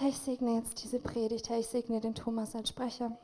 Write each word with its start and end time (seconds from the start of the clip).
Herr, 0.00 0.10
ich 0.10 0.18
segne 0.18 0.54
jetzt 0.54 0.84
diese 0.84 1.00
Predigt, 1.00 1.48
Herr, 1.48 1.58
ich 1.58 1.66
segne 1.66 2.00
den 2.00 2.14
Thomas 2.14 2.54
als 2.54 2.68
Sprecher. 2.68 3.18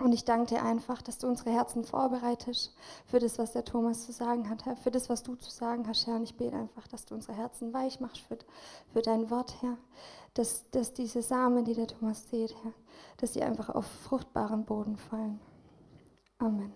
Und 0.00 0.12
ich 0.12 0.24
danke 0.24 0.56
dir 0.56 0.64
einfach, 0.64 1.02
dass 1.02 1.18
du 1.18 1.28
unsere 1.28 1.50
Herzen 1.50 1.84
vorbereitest 1.84 2.74
für 3.06 3.20
das, 3.20 3.38
was 3.38 3.52
der 3.52 3.64
Thomas 3.64 4.04
zu 4.04 4.10
sagen 4.10 4.50
hat, 4.50 4.66
Herr, 4.66 4.76
für 4.76 4.90
das, 4.90 5.08
was 5.08 5.22
du 5.22 5.36
zu 5.36 5.50
sagen 5.50 5.86
hast, 5.86 6.08
Herr. 6.08 6.16
Und 6.16 6.24
ich 6.24 6.36
bete 6.36 6.56
einfach, 6.56 6.88
dass 6.88 7.06
du 7.06 7.14
unsere 7.14 7.36
Herzen 7.36 7.72
weich 7.72 8.00
machst 8.00 8.22
für, 8.22 8.38
für 8.92 9.02
dein 9.02 9.30
Wort, 9.30 9.62
Herr. 9.62 9.78
Dass, 10.34 10.68
dass 10.72 10.94
diese 10.94 11.22
Samen, 11.22 11.64
die 11.64 11.74
der 11.74 11.86
Thomas 11.86 12.28
sieht, 12.28 12.56
Herr, 12.64 12.72
dass 13.18 13.34
sie 13.34 13.42
einfach 13.42 13.68
auf 13.68 13.86
fruchtbaren 13.86 14.64
Boden 14.64 14.96
fallen. 14.96 15.38
Amen. 16.38 16.72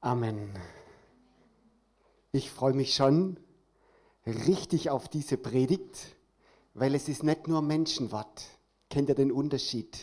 Amen. 0.00 0.56
Ich 2.30 2.52
freue 2.52 2.74
mich 2.74 2.94
schon 2.94 3.43
richtig 4.26 4.90
auf 4.90 5.08
diese 5.08 5.36
Predigt, 5.36 6.16
weil 6.74 6.94
es 6.94 7.08
ist 7.08 7.22
nicht 7.22 7.48
nur 7.48 7.62
Menschenwort. 7.62 8.44
Kennt 8.90 9.08
ihr 9.08 9.14
den 9.14 9.32
Unterschied? 9.32 9.98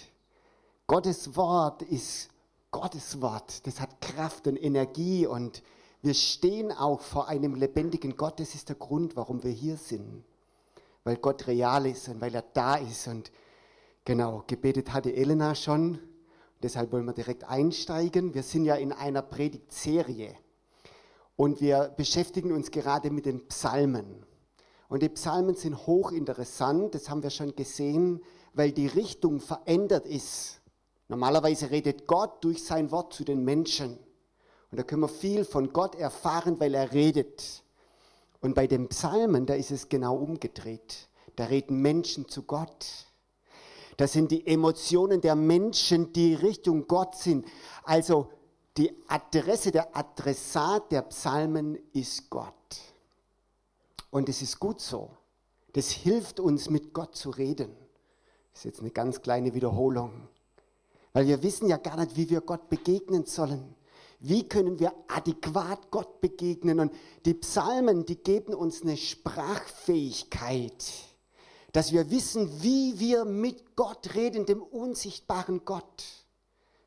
Gottes 0.87 1.35
Wort 1.35 1.81
ist 1.83 2.29
Gottes 2.71 3.21
Wort. 3.21 3.65
Das 3.67 3.79
hat 3.79 4.01
Kraft 4.01 4.47
und 4.47 4.61
Energie 4.61 5.25
und 5.25 5.63
wir 6.01 6.13
stehen 6.13 6.71
auch 6.71 7.01
vor 7.01 7.27
einem 7.27 7.55
lebendigen 7.55 8.15
Gott. 8.15 8.39
Das 8.39 8.55
ist 8.55 8.69
der 8.69 8.75
Grund, 8.75 9.15
warum 9.15 9.43
wir 9.43 9.51
hier 9.51 9.77
sind. 9.77 10.23
Weil 11.03 11.17
Gott 11.17 11.47
real 11.47 11.85
ist 11.85 12.07
und 12.09 12.21
weil 12.21 12.33
er 12.33 12.41
da 12.41 12.75
ist. 12.75 13.07
Und 13.07 13.31
genau, 14.05 14.43
gebetet 14.47 14.93
hatte 14.93 15.13
Elena 15.13 15.53
schon. 15.53 15.99
Deshalb 16.63 16.91
wollen 16.91 17.05
wir 17.05 17.13
direkt 17.13 17.43
einsteigen. 17.43 18.33
Wir 18.33 18.43
sind 18.43 18.65
ja 18.65 18.75
in 18.75 18.91
einer 18.91 19.21
Predigtserie. 19.21 20.35
Und 21.35 21.61
wir 21.61 21.93
beschäftigen 21.95 22.51
uns 22.51 22.71
gerade 22.71 23.09
mit 23.09 23.25
den 23.25 23.47
Psalmen. 23.47 24.25
Und 24.89 25.01
die 25.01 25.09
Psalmen 25.09 25.55
sind 25.55 25.87
hochinteressant, 25.87 26.93
das 26.93 27.09
haben 27.09 27.23
wir 27.23 27.29
schon 27.29 27.55
gesehen, 27.55 28.21
weil 28.53 28.71
die 28.71 28.87
Richtung 28.87 29.39
verändert 29.39 30.05
ist. 30.05 30.61
Normalerweise 31.07 31.71
redet 31.71 32.07
Gott 32.07 32.43
durch 32.43 32.63
sein 32.63 32.91
Wort 32.91 33.13
zu 33.13 33.23
den 33.23 33.43
Menschen. 33.43 33.97
Und 34.71 34.79
da 34.79 34.83
können 34.83 35.01
wir 35.01 35.09
viel 35.09 35.45
von 35.45 35.73
Gott 35.73 35.95
erfahren, 35.95 36.59
weil 36.59 36.73
er 36.73 36.93
redet. 36.93 37.63
Und 38.39 38.55
bei 38.55 38.67
den 38.67 38.89
Psalmen, 38.89 39.45
da 39.45 39.53
ist 39.53 39.71
es 39.71 39.89
genau 39.89 40.15
umgedreht. 40.15 41.09
Da 41.35 41.45
reden 41.45 41.81
Menschen 41.81 42.27
zu 42.27 42.43
Gott. 42.43 43.07
Das 43.97 44.13
sind 44.13 44.31
die 44.31 44.47
Emotionen 44.47 45.21
der 45.21 45.35
Menschen, 45.35 46.11
die 46.13 46.33
Richtung 46.33 46.87
Gott 46.87 47.15
sind. 47.15 47.45
Also 47.83 48.29
die 48.77 48.91
Adresse, 49.07 49.71
der 49.71 49.95
Adressat 49.95 50.91
der 50.91 51.01
Psalmen 51.03 51.77
ist 51.93 52.29
Gott. 52.29 52.53
Und 54.09 54.29
es 54.29 54.41
ist 54.41 54.59
gut 54.59 54.79
so. 54.79 55.09
Das 55.73 55.91
hilft 55.91 56.39
uns, 56.39 56.69
mit 56.69 56.93
Gott 56.93 57.15
zu 57.15 57.29
reden. 57.29 57.75
Das 58.51 58.61
ist 58.61 58.65
jetzt 58.65 58.79
eine 58.81 58.91
ganz 58.91 59.21
kleine 59.21 59.53
Wiederholung. 59.53 60.27
Weil 61.13 61.27
wir 61.27 61.43
wissen 61.43 61.67
ja 61.67 61.77
gar 61.77 61.97
nicht, 61.97 62.15
wie 62.15 62.29
wir 62.29 62.41
Gott 62.41 62.69
begegnen 62.69 63.25
sollen. 63.25 63.75
Wie 64.19 64.47
können 64.47 64.79
wir 64.79 64.93
adäquat 65.07 65.89
Gott 65.89 66.21
begegnen? 66.21 66.79
Und 66.79 66.93
die 67.25 67.33
Psalmen, 67.33 68.05
die 68.05 68.17
geben 68.17 68.53
uns 68.53 68.83
eine 68.83 68.95
Sprachfähigkeit, 68.95 70.85
dass 71.71 71.91
wir 71.91 72.09
wissen, 72.11 72.61
wie 72.61 72.99
wir 72.99 73.25
mit 73.25 73.75
Gott 73.75 74.13
reden, 74.13 74.45
dem 74.45 74.61
unsichtbaren 74.61 75.65
Gott 75.65 76.20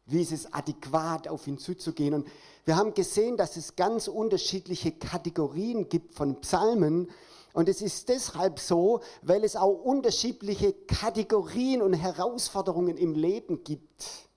wie 0.06 0.22
ist 0.22 0.32
es 0.32 0.52
adäquat, 0.52 1.28
auf 1.28 1.46
ihn 1.46 1.58
zuzugehen. 1.58 2.14
Und 2.14 2.28
wir 2.64 2.76
haben 2.76 2.94
gesehen, 2.94 3.36
dass 3.36 3.56
es 3.56 3.76
ganz 3.76 4.08
unterschiedliche 4.08 4.92
Kategorien 4.92 5.88
gibt 5.88 6.14
von 6.14 6.40
Psalmen. 6.40 7.10
Und 7.52 7.68
es 7.68 7.80
ist 7.80 8.08
deshalb 8.08 8.58
so, 8.58 9.00
weil 9.22 9.44
es 9.44 9.56
auch 9.56 9.84
unterschiedliche 9.84 10.72
Kategorien 10.72 11.82
und 11.82 11.94
Herausforderungen 11.94 12.96
im 12.96 13.14
Leben 13.14 13.64
gibt. 13.64 14.28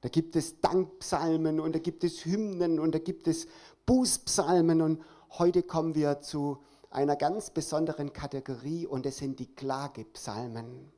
Da 0.00 0.08
gibt 0.08 0.36
es 0.36 0.60
Dankpsalmen 0.60 1.60
und 1.60 1.74
da 1.74 1.78
gibt 1.78 2.04
es 2.04 2.24
Hymnen 2.24 2.80
und 2.80 2.94
da 2.94 2.98
gibt 2.98 3.28
es 3.28 3.46
Bußpsalmen. 3.86 4.80
Und 4.80 5.02
heute 5.38 5.62
kommen 5.62 5.94
wir 5.94 6.20
zu 6.22 6.58
einer 6.90 7.16
ganz 7.16 7.50
besonderen 7.50 8.12
Kategorie 8.12 8.86
und 8.86 9.06
das 9.06 9.18
sind 9.18 9.38
die 9.38 9.54
Klagepsalmen. 9.54 10.90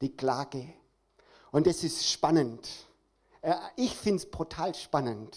Die 0.00 0.16
Klage. 0.16 0.66
Und 1.50 1.66
es 1.66 1.82
ist 1.82 2.06
spannend. 2.06 2.68
Äh, 3.42 3.54
ich 3.76 3.96
finde 3.96 4.22
es 4.22 4.30
brutal 4.30 4.74
spannend. 4.74 5.36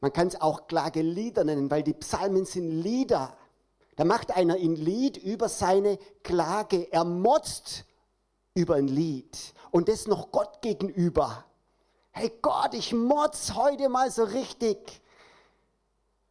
Man 0.00 0.12
kann 0.12 0.28
es 0.28 0.40
auch 0.40 0.66
Klagelieder 0.66 1.44
nennen, 1.44 1.70
weil 1.70 1.82
die 1.82 1.92
Psalmen 1.92 2.44
sind 2.44 2.70
Lieder. 2.82 3.36
Da 3.96 4.04
macht 4.04 4.30
einer 4.34 4.54
ein 4.54 4.76
Lied 4.76 5.18
über 5.18 5.48
seine 5.48 5.98
Klage. 6.22 6.90
Er 6.90 7.04
motzt 7.04 7.84
über 8.54 8.76
ein 8.76 8.88
Lied. 8.88 9.36
Und 9.70 9.88
das 9.88 10.06
noch 10.06 10.32
Gott 10.32 10.62
gegenüber. 10.62 11.44
Hey 12.12 12.32
Gott, 12.42 12.74
ich 12.74 12.92
motz 12.92 13.52
heute 13.54 13.88
mal 13.88 14.10
so 14.10 14.24
richtig. 14.24 15.00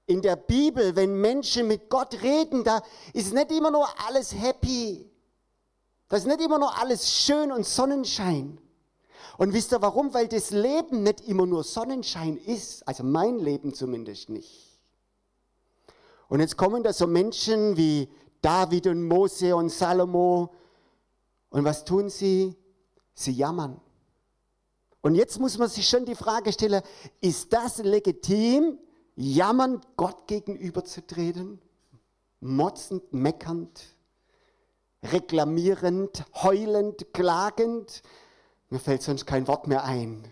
In 0.08 0.24
der 0.24 0.36
Bibel, 0.36 0.96
wenn 0.96 1.22
Menschen 1.22 1.68
mit 1.68 1.90
Gott 1.90 2.22
reden, 2.24 2.64
da 2.64 2.82
ist 3.14 3.34
nicht 3.34 3.52
immer 3.52 3.70
nur 3.70 3.88
alles 4.08 4.34
happy. 4.34 5.08
Da 6.08 6.18
ist 6.18 6.26
nicht 6.26 6.42
immer 6.42 6.58
nur 6.58 6.76
alles 6.80 7.14
schön 7.14 7.52
und 7.52 7.66
Sonnenschein. 7.66 8.60
Und 9.40 9.54
wisst 9.54 9.72
ihr 9.72 9.82
warum? 9.82 10.14
Weil 10.14 10.28
das 10.28 10.52
Leben 10.52 11.02
nicht 11.04 11.22
immer 11.22 11.46
nur 11.46 11.64
Sonnenschein 11.64 12.36
ist. 12.36 12.86
Also 12.86 13.06
mein 13.06 13.40
Leben 13.40 13.74
zumindest 13.74 14.28
nicht. 14.28 14.78
Und 16.28 16.42
jetzt 16.42 16.58
kommen 16.58 16.84
da 16.84 16.92
so 16.92 17.08
Menschen 17.08 17.78
wie 17.78 18.10
David 18.42 18.88
und 18.88 19.08
Mose 19.08 19.56
und 19.56 19.70
Salomo. 19.70 20.54
Und 21.52 21.64
was 21.64 21.86
tun 21.86 22.10
sie? 22.10 22.54
Sie 23.14 23.32
jammern. 23.32 23.80
Und 25.00 25.16
jetzt 25.16 25.40
muss 25.40 25.58
man 25.58 25.70
sich 25.70 25.88
schon 25.88 26.04
die 26.04 26.16
Frage 26.16 26.52
stellen, 26.52 26.82
ist 27.22 27.54
das 27.54 27.78
legitim, 27.78 28.78
jammernd 29.16 29.88
Gott 29.96 30.28
gegenüber 30.28 30.84
zu 30.84 31.08
treten? 31.08 31.62
Motzend, 32.42 33.14
meckernd, 33.14 33.96
reklamierend, 35.02 36.26
heulend, 36.44 37.14
klagend? 37.14 38.04
Mir 38.70 38.80
fällt 38.80 39.02
sonst 39.02 39.26
kein 39.26 39.48
Wort 39.48 39.68
mehr 39.68 39.84
ein. 39.84 40.24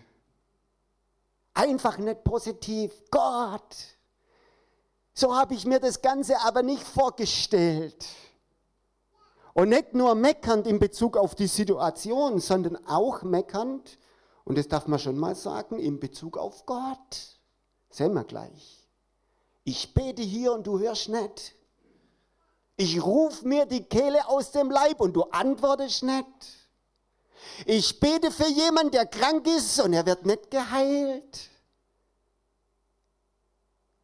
Einfach 1.54 1.98
nicht 1.98 2.22
positiv. 2.22 2.92
Gott, 3.10 3.76
so 5.12 5.36
habe 5.36 5.54
ich 5.54 5.66
mir 5.66 5.80
das 5.80 6.00
Ganze 6.00 6.40
aber 6.42 6.62
nicht 6.62 6.84
vorgestellt. 6.84 8.06
Und 9.54 9.70
nicht 9.70 9.92
nur 9.92 10.14
meckernd 10.14 10.68
in 10.68 10.78
Bezug 10.78 11.16
auf 11.16 11.34
die 11.34 11.48
Situation, 11.48 12.38
sondern 12.38 12.76
auch 12.86 13.22
meckernd, 13.22 13.98
und 14.44 14.56
das 14.56 14.68
darf 14.68 14.86
man 14.86 15.00
schon 15.00 15.18
mal 15.18 15.34
sagen, 15.34 15.80
in 15.80 15.98
Bezug 15.98 16.38
auf 16.38 16.64
Gott. 16.64 17.40
Sehen 17.90 18.14
wir 18.14 18.22
gleich. 18.22 18.88
Ich 19.64 19.92
bete 19.92 20.22
hier 20.22 20.52
und 20.52 20.66
du 20.66 20.78
hörst 20.78 21.08
nicht. 21.08 21.56
Ich 22.76 23.04
rufe 23.04 23.48
mir 23.48 23.66
die 23.66 23.82
Kehle 23.82 24.28
aus 24.28 24.52
dem 24.52 24.70
Leib 24.70 25.00
und 25.00 25.14
du 25.14 25.24
antwortest 25.24 26.04
nicht. 26.04 26.67
Ich 27.66 27.98
bete 28.00 28.30
für 28.30 28.48
jemanden, 28.48 28.92
der 28.92 29.06
krank 29.06 29.46
ist 29.46 29.80
und 29.80 29.92
er 29.92 30.06
wird 30.06 30.24
nicht 30.26 30.50
geheilt. 30.50 31.50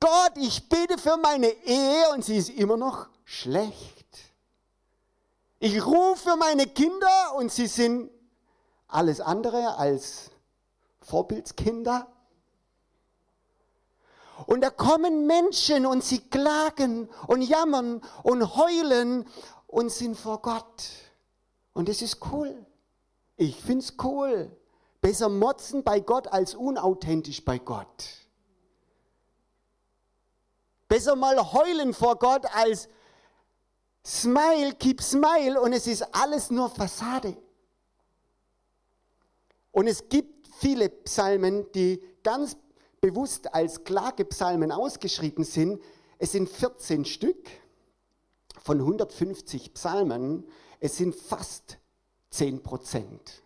Gott, 0.00 0.32
ich 0.36 0.68
bete 0.68 0.98
für 0.98 1.16
meine 1.16 1.48
Ehe 1.48 2.10
und 2.12 2.24
sie 2.24 2.36
ist 2.36 2.50
immer 2.50 2.76
noch 2.76 3.06
schlecht. 3.24 4.04
Ich 5.58 5.84
rufe 5.84 6.30
für 6.30 6.36
meine 6.36 6.66
Kinder 6.66 7.34
und 7.36 7.50
sie 7.50 7.66
sind 7.66 8.10
alles 8.88 9.20
andere 9.20 9.76
als 9.76 10.30
Vorbildskinder. 11.00 12.06
Und 14.46 14.60
da 14.60 14.70
kommen 14.70 15.26
Menschen 15.26 15.86
und 15.86 16.04
sie 16.04 16.20
klagen 16.28 17.08
und 17.26 17.42
jammern 17.42 18.02
und 18.22 18.56
heulen 18.56 19.26
und 19.66 19.90
sind 19.90 20.18
vor 20.18 20.42
Gott. 20.42 20.90
Und 21.72 21.88
es 21.88 22.02
ist 22.02 22.18
cool. 22.30 22.66
Ich 23.36 23.56
find's 23.56 23.94
cool. 24.02 24.50
Besser 25.00 25.28
motzen 25.28 25.82
bei 25.82 26.00
Gott 26.00 26.28
als 26.28 26.54
unauthentisch 26.54 27.44
bei 27.44 27.58
Gott. 27.58 28.24
Besser 30.88 31.16
mal 31.16 31.52
heulen 31.52 31.92
vor 31.92 32.18
Gott 32.18 32.46
als 32.54 32.88
Smile, 34.06 34.74
keep 34.78 35.02
smile 35.02 35.60
und 35.60 35.72
es 35.72 35.86
ist 35.86 36.02
alles 36.14 36.50
nur 36.50 36.70
Fassade. 36.70 37.36
Und 39.72 39.88
es 39.88 40.08
gibt 40.08 40.48
viele 40.58 40.88
Psalmen, 40.88 41.70
die 41.72 42.02
ganz 42.22 42.56
bewusst 43.00 43.52
als 43.52 43.84
Klagepsalmen 43.84 44.70
ausgeschrieben 44.72 45.44
sind. 45.44 45.82
Es 46.18 46.32
sind 46.32 46.48
14 46.48 47.04
Stück 47.04 47.48
von 48.62 48.78
150 48.78 49.74
Psalmen. 49.74 50.46
Es 50.80 50.96
sind 50.96 51.14
fast 51.14 51.78
10 52.34 52.62
Prozent. 52.62 53.42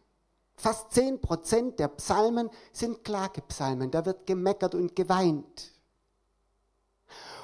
Fast 0.56 0.92
10 0.92 1.20
Prozent 1.20 1.78
der 1.78 1.88
Psalmen 1.88 2.50
sind 2.72 3.04
Klagepsalmen. 3.04 3.90
Da 3.90 4.04
wird 4.04 4.26
gemeckert 4.26 4.74
und 4.74 4.96
geweint. 4.96 5.72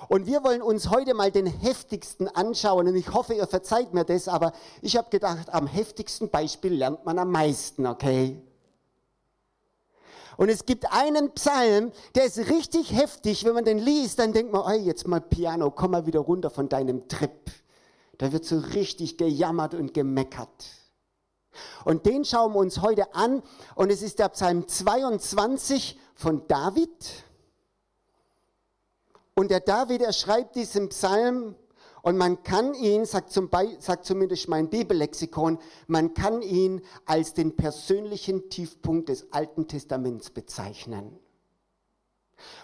Und 0.08 0.26
wir 0.26 0.42
wollen 0.42 0.62
uns 0.62 0.90
heute 0.90 1.14
mal 1.14 1.30
den 1.30 1.46
heftigsten 1.46 2.28
anschauen. 2.28 2.88
Und 2.88 2.96
ich 2.96 3.12
hoffe, 3.12 3.34
ihr 3.34 3.46
verzeiht 3.46 3.94
mir 3.94 4.04
das, 4.04 4.28
aber 4.28 4.52
ich 4.82 4.96
habe 4.96 5.10
gedacht, 5.10 5.52
am 5.52 5.66
heftigsten 5.66 6.28
Beispiel 6.28 6.74
lernt 6.74 7.04
man 7.04 7.18
am 7.18 7.30
meisten, 7.30 7.86
okay? 7.86 8.42
Und 10.36 10.48
es 10.48 10.66
gibt 10.66 10.92
einen 10.92 11.30
Psalm, 11.32 11.92
der 12.14 12.24
ist 12.24 12.38
richtig 12.50 12.92
heftig. 12.92 13.44
Wenn 13.44 13.54
man 13.54 13.64
den 13.64 13.78
liest, 13.78 14.18
dann 14.18 14.32
denkt 14.32 14.52
man, 14.52 14.66
hey, 14.66 14.80
jetzt 14.80 15.06
mal 15.06 15.20
Piano, 15.20 15.70
komm 15.70 15.92
mal 15.92 16.06
wieder 16.06 16.20
runter 16.20 16.50
von 16.50 16.68
deinem 16.68 17.06
Trip. 17.06 17.50
Da 18.18 18.32
wird 18.32 18.44
so 18.44 18.58
richtig 18.58 19.16
gejammert 19.16 19.74
und 19.74 19.94
gemeckert. 19.94 20.83
Und 21.84 22.06
den 22.06 22.24
schauen 22.24 22.52
wir 22.52 22.60
uns 22.60 22.82
heute 22.82 23.14
an. 23.14 23.42
Und 23.74 23.90
es 23.90 24.02
ist 24.02 24.18
der 24.18 24.28
Psalm 24.30 24.66
22 24.66 25.98
von 26.14 26.46
David. 26.48 27.24
Und 29.34 29.50
der 29.50 29.60
David, 29.60 30.02
er 30.02 30.12
schreibt 30.12 30.56
diesen 30.56 30.88
Psalm 30.90 31.56
und 32.02 32.18
man 32.18 32.42
kann 32.42 32.74
ihn, 32.74 33.06
sagt, 33.06 33.32
zum 33.32 33.48
sagt 33.78 34.04
zumindest 34.04 34.46
mein 34.48 34.68
Bibellexikon, 34.68 35.58
man 35.86 36.12
kann 36.12 36.42
ihn 36.42 36.82
als 37.06 37.32
den 37.32 37.56
persönlichen 37.56 38.50
Tiefpunkt 38.50 39.08
des 39.08 39.32
Alten 39.32 39.66
Testaments 39.68 40.28
bezeichnen. 40.28 41.18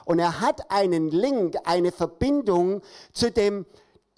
Und 0.05 0.19
er 0.19 0.41
hat 0.41 0.71
einen 0.71 1.09
Link, 1.11 1.57
eine 1.65 1.91
Verbindung 1.91 2.83
zu 3.13 3.31
dem 3.31 3.65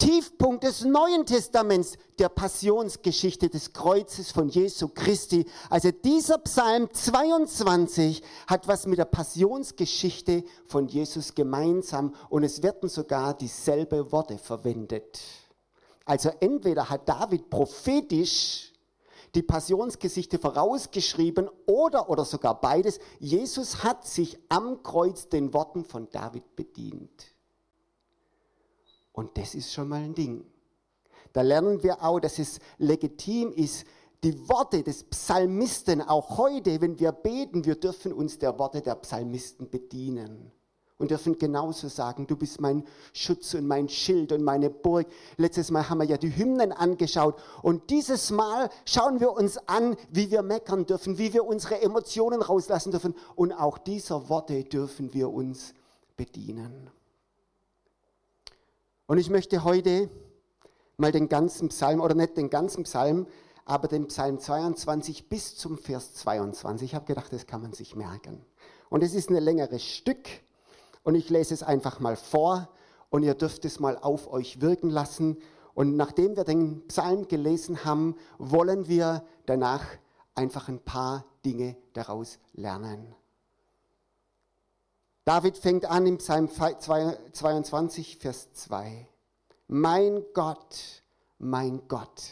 Tiefpunkt 0.03 0.65
des 0.65 0.83
Neuen 0.83 1.25
Testaments, 1.25 1.97
der 2.19 2.27
Passionsgeschichte 2.27 3.47
des 3.47 3.71
Kreuzes 3.71 4.31
von 4.31 4.49
Jesu 4.49 4.89
Christi. 4.89 5.45
Also 5.69 5.91
dieser 5.91 6.39
Psalm 6.39 6.89
22 6.91 8.21
hat 8.47 8.67
was 8.67 8.85
mit 8.85 8.99
der 8.99 9.05
Passionsgeschichte 9.05 10.43
von 10.67 10.89
Jesus 10.89 11.33
gemeinsam 11.33 12.13
und 12.27 12.43
es 12.43 12.61
werden 12.61 12.89
sogar 12.89 13.33
dieselbe 13.33 14.11
Worte 14.11 14.37
verwendet. 14.37 15.21
Also 16.03 16.31
entweder 16.41 16.89
hat 16.89 17.07
David 17.07 17.49
prophetisch 17.49 18.73
die 19.33 19.43
Passionsgeschichte 19.43 20.37
vorausgeschrieben 20.37 21.49
oder, 21.65 22.09
oder 22.09 22.25
sogar 22.25 22.59
beides. 22.59 22.99
Jesus 23.19 23.85
hat 23.85 24.05
sich 24.05 24.37
am 24.49 24.83
Kreuz 24.83 25.29
den 25.29 25.53
Worten 25.53 25.85
von 25.85 26.09
David 26.09 26.57
bedient. 26.57 27.33
Und 29.13 29.37
das 29.37 29.55
ist 29.55 29.71
schon 29.71 29.87
mal 29.87 30.01
ein 30.01 30.15
Ding. 30.15 30.43
Da 31.31 31.41
lernen 31.41 31.81
wir 31.81 32.03
auch, 32.03 32.19
dass 32.19 32.37
es 32.39 32.59
legitim 32.77 33.53
ist, 33.53 33.85
die 34.23 34.47
Worte 34.47 34.83
des 34.83 35.03
Psalmisten 35.03 36.01
auch 36.01 36.37
heute, 36.37 36.79
wenn 36.81 36.99
wir 36.99 37.11
beten, 37.11 37.65
wir 37.65 37.75
dürfen 37.75 38.13
uns 38.13 38.39
der 38.39 38.57
Worte 38.57 38.81
der 38.81 38.95
Psalmisten 38.95 39.69
bedienen 39.69 40.51
und 40.97 41.11
dürfen 41.11 41.37
genauso 41.37 41.89
sagen, 41.89 42.25
du 42.27 42.37
bist 42.37 42.61
mein 42.61 42.85
Schutz 43.11 43.53
und 43.53 43.67
mein 43.67 43.89
Schild 43.89 44.31
und 44.31 44.41
meine 44.43 44.69
Burg. 44.69 45.07
Letztes 45.35 45.71
Mal 45.71 45.89
haben 45.89 45.99
wir 45.99 46.05
ja 46.05 46.17
die 46.17 46.35
Hymnen 46.35 46.71
angeschaut 46.71 47.35
und 47.61 47.89
dieses 47.89 48.31
Mal 48.31 48.69
schauen 48.85 49.19
wir 49.19 49.33
uns 49.33 49.57
an, 49.67 49.97
wie 50.09 50.31
wir 50.31 50.41
meckern 50.41 50.85
dürfen, 50.85 51.17
wie 51.17 51.33
wir 51.33 51.45
unsere 51.45 51.81
Emotionen 51.81 52.41
rauslassen 52.41 52.91
dürfen 52.91 53.15
und 53.35 53.51
auch 53.51 53.77
dieser 53.77 54.29
Worte 54.29 54.63
dürfen 54.63 55.13
wir 55.13 55.29
uns 55.29 55.73
bedienen. 56.15 56.89
Und 59.05 59.17
ich 59.17 59.29
möchte 59.29 59.63
heute 59.63 60.09
mal 60.97 61.11
den 61.11 61.27
ganzen 61.27 61.69
Psalm, 61.69 61.99
oder 61.99 62.15
nicht 62.15 62.37
den 62.37 62.49
ganzen 62.49 62.83
Psalm, 62.83 63.27
aber 63.65 63.87
den 63.87 64.07
Psalm 64.07 64.39
22 64.39 65.29
bis 65.29 65.55
zum 65.55 65.77
Vers 65.77 66.13
22. 66.15 66.89
Ich 66.89 66.95
habe 66.95 67.05
gedacht, 67.05 67.31
das 67.31 67.45
kann 67.45 67.61
man 67.61 67.73
sich 67.73 67.95
merken. 67.95 68.45
Und 68.89 69.03
es 69.03 69.13
ist 69.13 69.29
ein 69.29 69.35
längeres 69.35 69.83
Stück 69.83 70.27
und 71.03 71.15
ich 71.15 71.29
lese 71.29 71.53
es 71.53 71.63
einfach 71.63 71.99
mal 71.99 72.15
vor 72.15 72.69
und 73.09 73.23
ihr 73.23 73.35
dürft 73.35 73.65
es 73.65 73.79
mal 73.79 73.97
auf 73.97 74.31
euch 74.31 74.61
wirken 74.61 74.89
lassen. 74.89 75.37
Und 75.73 75.97
nachdem 75.97 76.35
wir 76.35 76.43
den 76.43 76.87
Psalm 76.87 77.27
gelesen 77.27 77.83
haben, 77.83 78.15
wollen 78.37 78.87
wir 78.87 79.25
danach 79.45 79.83
einfach 80.35 80.69
ein 80.69 80.79
paar 80.79 81.25
Dinge 81.45 81.75
daraus 81.93 82.39
lernen. 82.53 83.15
David 85.25 85.57
fängt 85.57 85.85
an 85.85 86.05
im 86.05 86.17
Psalm 86.17 86.49
22, 86.49 88.17
Vers 88.17 88.51
2. 88.51 89.07
Mein 89.69 90.21
Gott, 90.33 91.01
mein 91.37 91.87
Gott, 91.87 92.23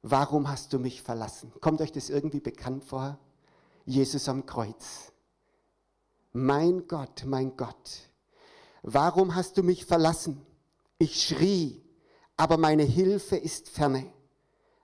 warum 0.00 0.48
hast 0.48 0.72
du 0.72 0.78
mich 0.78 1.02
verlassen? 1.02 1.52
Kommt 1.60 1.82
euch 1.82 1.92
das 1.92 2.08
irgendwie 2.08 2.40
bekannt 2.40 2.84
vor? 2.84 3.18
Jesus 3.84 4.26
am 4.30 4.46
Kreuz. 4.46 5.12
Mein 6.32 6.86
Gott, 6.88 7.24
mein 7.26 7.54
Gott, 7.58 8.08
warum 8.80 9.34
hast 9.34 9.58
du 9.58 9.62
mich 9.62 9.84
verlassen? 9.84 10.40
Ich 10.96 11.22
schrie, 11.22 11.82
aber 12.38 12.56
meine 12.56 12.84
Hilfe 12.84 13.36
ist 13.36 13.68
ferne. 13.68 14.10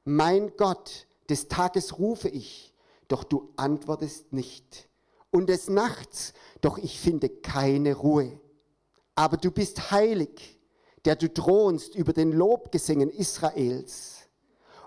Mein 0.05 0.55
Gott, 0.59 1.07
des 1.31 1.49
Tages 1.49 1.99
rufe 1.99 2.29
ich, 2.29 2.75
doch 3.09 3.25
du 3.25 3.51
antwortest 3.57 4.35
nicht 4.35 4.91
und 5.37 5.49
des 5.49 5.69
Nachts, 5.69 6.33
doch 6.63 6.79
ich 6.79 6.99
finde 6.99 7.29
keine 7.29 7.95
Ruhe. 7.95 8.41
Aber 9.15 9.37
du 9.37 9.51
bist 9.51 9.91
heilig, 9.91 10.59
der 11.05 11.15
du 11.15 11.33
thronst 11.33 11.95
über 11.95 12.15
den 12.15 12.33
Lobgesängen 12.33 13.11
Israels. 13.11 14.29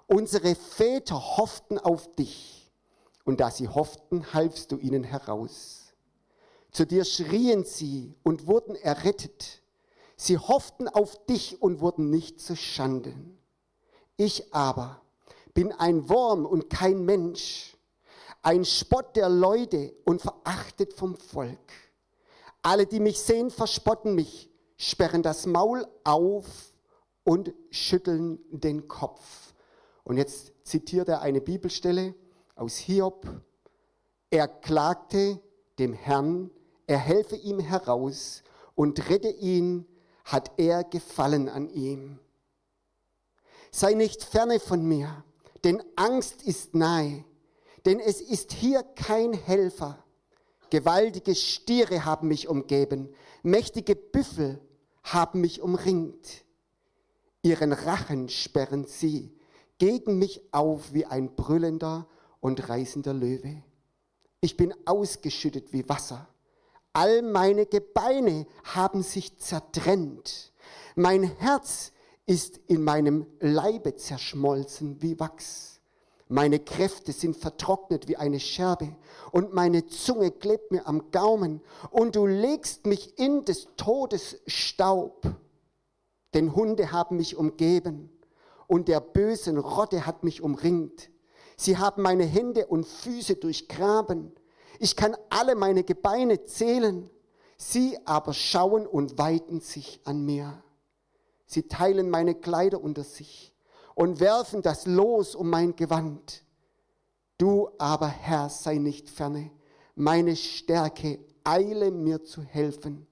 Unsere 0.08 0.56
Väter 0.56 1.38
hofften 1.38 1.78
auf 1.78 2.12
dich, 2.16 2.72
und 3.26 3.40
da 3.40 3.52
sie 3.52 3.68
hofften, 3.68 4.34
halfst 4.34 4.72
du 4.72 4.78
ihnen 4.78 5.04
heraus. 5.04 5.94
Zu 6.72 6.86
dir 6.86 7.06
schrien 7.06 7.64
sie 7.64 8.16
und 8.24 8.48
wurden 8.48 8.76
errettet. 8.76 9.62
Sie 10.18 10.38
hofften 10.38 10.88
auf 10.88 11.26
dich 11.28 11.62
und 11.62 11.80
wurden 11.80 12.10
nicht 12.10 12.42
zu 12.42 12.56
Schanden. 12.56 13.38
Ich 14.18 14.54
aber 14.54 15.02
bin 15.54 15.72
ein 15.72 16.10
Wurm 16.10 16.46
und 16.46 16.70
kein 16.70 17.06
Mensch 17.06 17.78
ein 18.42 18.64
Spott 18.64 19.16
der 19.16 19.30
Leute 19.30 19.94
und 20.06 20.22
verachtet 20.44 20.94
vom 20.94 21.16
Volk. 21.16 21.72
Alle, 22.62 22.86
die 22.86 23.00
mich 23.00 23.20
sehen, 23.20 23.50
verspotten 23.50 24.16
mich, 24.16 24.50
sperren 24.78 25.24
das 25.24 25.46
Maul 25.46 25.86
auf 26.04 26.46
und 27.24 27.54
schütteln 27.70 28.40
den 28.52 28.88
Kopf. 28.88 29.54
Und 30.04 30.18
jetzt 30.18 30.54
zitiert 30.64 31.10
er 31.10 31.22
eine 31.22 31.42
Bibelstelle 31.42 32.16
aus 32.56 32.76
Hiob. 32.76 33.28
Er 34.30 34.48
klagte 34.48 35.40
dem 35.78 35.94
Herrn, 35.94 36.52
er 36.88 36.98
helfe 36.98 37.36
ihm 37.36 37.60
heraus 37.60 38.44
und 38.76 39.10
rette 39.10 39.30
ihn, 39.30 39.86
hat 40.26 40.52
er 40.58 40.84
gefallen 40.84 41.50
an 41.50 41.70
ihm. 41.70 42.20
Sei 43.72 43.94
nicht 43.94 44.24
ferne 44.24 44.60
von 44.60 44.84
mir, 44.86 45.24
denn 45.64 45.84
Angst 45.96 46.42
ist 46.44 46.76
nahe 46.76 47.24
denn 47.86 48.00
es 48.00 48.22
ist 48.22 48.52
hier 48.52 48.84
kein 48.84 49.34
Helfer. 49.34 50.04
Gewaltige 50.70 51.36
Stiere 51.36 52.06
haben 52.06 52.28
mich 52.28 52.48
umgeben, 52.48 53.10
mächtige 53.44 53.96
Büffel 53.96 54.60
haben 55.04 55.42
mich 55.42 55.62
umringt. 55.62 56.46
Ihren 57.42 57.74
Rachen 57.74 58.30
sperren 58.30 58.86
sie 58.86 59.34
gegen 59.78 60.20
mich 60.20 60.42
auf 60.52 60.94
wie 60.94 61.06
ein 61.06 61.36
brüllender 61.36 62.08
und 62.42 62.70
reißender 62.70 63.14
Löwe. 63.14 63.64
Ich 64.42 64.58
bin 64.58 64.74
ausgeschüttet 64.86 65.74
wie 65.74 65.88
Wasser. 65.90 66.28
All 66.94 67.22
meine 67.22 67.66
Gebeine 67.66 68.46
haben 68.64 69.04
sich 69.04 69.38
zertrennt. 69.38 70.52
Mein 70.96 71.24
Herz 71.24 71.92
ist 72.26 72.58
in 72.68 72.84
meinem 72.84 73.26
Leibe 73.40 73.96
zerschmolzen 73.96 75.02
wie 75.02 75.20
Wachs. 75.20 75.79
Meine 76.32 76.60
Kräfte 76.60 77.12
sind 77.12 77.36
vertrocknet 77.36 78.08
wie 78.08 78.16
eine 78.16 78.40
Scherbe 78.40 78.96
und 79.32 79.52
meine 79.56 79.88
Zunge 79.88 80.30
klebt 80.30 80.70
mir 80.72 80.86
am 80.88 81.10
Gaumen 81.10 81.60
und 81.90 82.16
du 82.16 82.28
legst 82.28 82.86
mich 82.86 83.18
in 83.18 83.46
des 83.46 83.68
Todes 83.78 84.40
Staub. 84.46 85.26
Denn 86.36 86.54
Hunde 86.56 86.92
haben 86.92 87.18
mich 87.18 87.36
umgeben 87.36 88.12
und 88.68 88.90
der 88.90 89.00
bösen 89.00 89.58
Rotte 89.58 90.06
hat 90.06 90.24
mich 90.24 90.44
umringt. 90.44 91.10
Sie 91.58 91.80
haben 91.80 92.04
meine 92.04 92.26
Hände 92.26 92.68
und 92.68 92.86
Füße 92.86 93.38
durchgraben. 93.38 94.32
Ich 94.78 94.96
kann 94.96 95.18
alle 95.32 95.56
meine 95.56 95.84
Gebeine 95.84 96.46
zählen. 96.46 97.10
Sie 97.58 97.98
aber 98.06 98.34
schauen 98.36 98.86
und 98.86 99.18
weiten 99.18 99.62
sich 99.62 100.00
an 100.06 100.24
mir. 100.26 100.64
Sie 101.48 101.68
teilen 101.68 102.12
meine 102.12 102.36
Kleider 102.36 102.84
unter 102.84 103.04
sich 103.04 103.52
und 104.00 104.22
werfen 104.22 104.62
das 104.62 104.86
Los 104.86 105.36
um 105.36 105.50
mein 105.50 105.76
Gewand. 105.76 106.46
Du 107.38 107.70
aber, 107.78 108.08
Herr, 108.08 108.48
sei 108.48 108.78
nicht 108.78 109.10
ferne, 109.10 109.52
meine 109.94 110.38
Stärke, 110.38 111.20
eile 111.44 111.92
mir 111.92 112.24
zu 112.24 112.42
helfen. 112.42 113.08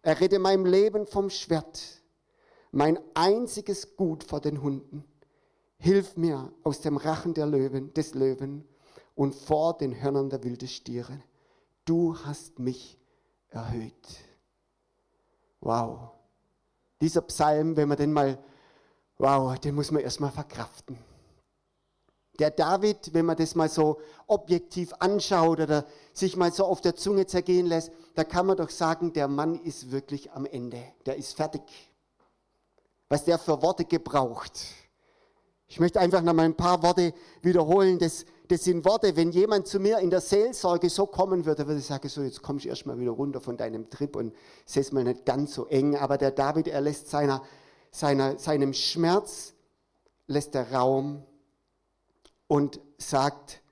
Errette 0.00 0.38
mein 0.38 0.64
Leben 0.64 1.08
vom 1.08 1.28
Schwert, 1.28 1.82
mein 2.70 3.00
einziges 3.14 3.96
Gut 3.96 4.22
vor 4.22 4.40
den 4.40 4.62
Hunden. 4.62 5.02
Hilf 5.76 6.16
mir 6.16 6.52
aus 6.62 6.82
dem 6.82 6.98
Rachen 6.98 7.34
der 7.34 7.46
Löwen, 7.46 7.92
des 7.94 8.14
Löwen 8.14 8.64
und 9.16 9.34
vor 9.34 9.76
den 9.76 10.00
Hörnern 10.00 10.30
der 10.30 10.44
wilden 10.44 10.68
Stiere. 10.68 11.20
Du 11.84 12.16
hast 12.16 12.60
mich 12.60 12.96
erhöht. 13.48 14.06
Wow, 15.58 16.12
Dieser 17.00 17.22
Psalm, 17.22 17.76
wenn 17.76 17.88
man 17.88 17.98
den 17.98 18.12
mal, 18.12 18.38
wow, 19.18 19.58
den 19.58 19.74
muss 19.74 19.90
man 19.90 20.02
erstmal 20.02 20.30
verkraften. 20.30 20.98
Der 22.38 22.52
David, 22.52 23.12
wenn 23.14 23.26
man 23.26 23.36
das 23.36 23.56
mal 23.56 23.68
so 23.68 24.00
objektiv 24.28 24.92
anschaut 25.00 25.58
oder 25.58 25.84
sich 26.12 26.36
mal 26.36 26.52
so 26.52 26.64
auf 26.64 26.80
der 26.80 26.94
Zunge 26.94 27.26
zergehen 27.26 27.66
lässt, 27.66 27.90
da 28.14 28.22
kann 28.22 28.46
man 28.46 28.56
doch 28.56 28.70
sagen, 28.70 29.12
der 29.12 29.26
Mann 29.26 29.60
ist 29.62 29.90
wirklich 29.90 30.30
am 30.30 30.46
Ende. 30.46 30.80
Der 31.04 31.16
ist 31.16 31.36
fertig. 31.36 31.62
Was 33.08 33.24
der 33.24 33.38
für 33.38 33.60
Worte 33.60 33.84
gebraucht. 33.84 34.52
Ich 35.66 35.80
möchte 35.80 35.98
einfach 35.98 36.22
noch 36.22 36.32
mal 36.32 36.44
ein 36.44 36.56
paar 36.56 36.82
Worte 36.82 37.12
wiederholen. 37.42 37.98
Das, 37.98 38.24
das 38.46 38.64
sind 38.64 38.84
Worte, 38.84 39.16
wenn 39.16 39.32
jemand 39.32 39.66
zu 39.66 39.80
mir 39.80 39.98
in 39.98 40.08
der 40.08 40.20
Seelsorge 40.20 40.88
so 40.88 41.06
kommen 41.06 41.44
würde, 41.44 41.66
würde 41.66 41.80
ich 41.80 41.86
sagen, 41.86 42.08
so, 42.08 42.22
jetzt 42.22 42.40
kommst 42.40 42.64
du 42.64 42.68
erstmal 42.68 42.98
wieder 42.98 43.10
runter 43.10 43.40
von 43.40 43.56
deinem 43.56 43.90
Trip 43.90 44.14
und 44.14 44.32
es 44.64 44.92
mal 44.92 45.04
nicht 45.04 45.26
ganz 45.26 45.54
so 45.54 45.66
eng. 45.66 45.96
Aber 45.96 46.16
der 46.16 46.30
David, 46.30 46.68
er 46.68 46.80
lässt 46.80 47.10
seiner, 47.10 47.42
seiner, 47.90 48.38
seinem 48.38 48.74
Schmerz, 48.74 49.54
lässt 50.26 50.54
der 50.54 50.72
Raum 50.72 51.24
und 52.46 52.80
sagt, 52.98 53.62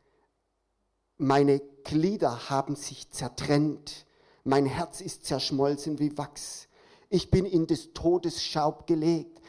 meine 1.18 1.60
Glieder 1.84 2.50
haben 2.50 2.76
sich 2.76 3.10
zertrennt, 3.10 4.06
mein 4.44 4.66
Herz 4.66 5.00
ist 5.00 5.24
zerschmolzen 5.24 5.98
wie 5.98 6.16
Wachs, 6.16 6.68
ich 7.08 7.30
bin 7.30 7.44
in 7.44 7.66
des 7.66 7.92
Todes 7.92 8.42
Schaub 8.42 8.86
gelegt, 8.86 9.40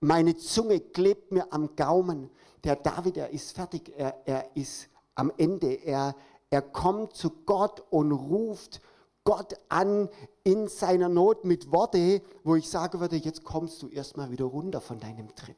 meine 0.00 0.36
Zunge 0.36 0.80
klebt 0.80 1.32
mir 1.32 1.52
am 1.52 1.74
Gaumen. 1.74 2.30
Der 2.64 2.76
David, 2.76 3.16
er 3.16 3.30
ist 3.30 3.52
fertig, 3.52 3.92
er, 3.96 4.22
er 4.26 4.54
ist 4.54 4.88
am 5.14 5.32
Ende, 5.36 5.72
er, 5.72 6.14
er 6.50 6.62
kommt 6.62 7.14
zu 7.14 7.30
Gott 7.30 7.82
und 7.90 8.12
ruft 8.12 8.80
Gott 9.26 9.54
an 9.68 10.08
in 10.44 10.68
seiner 10.68 11.10
Not 11.10 11.44
mit 11.44 11.70
Worte, 11.72 12.22
wo 12.44 12.54
ich 12.54 12.70
sagen 12.70 13.00
würde, 13.00 13.16
jetzt 13.16 13.44
kommst 13.44 13.82
du 13.82 13.88
erstmal 13.88 14.30
wieder 14.30 14.44
runter 14.46 14.80
von 14.80 15.00
deinem 15.00 15.34
Trip. 15.34 15.56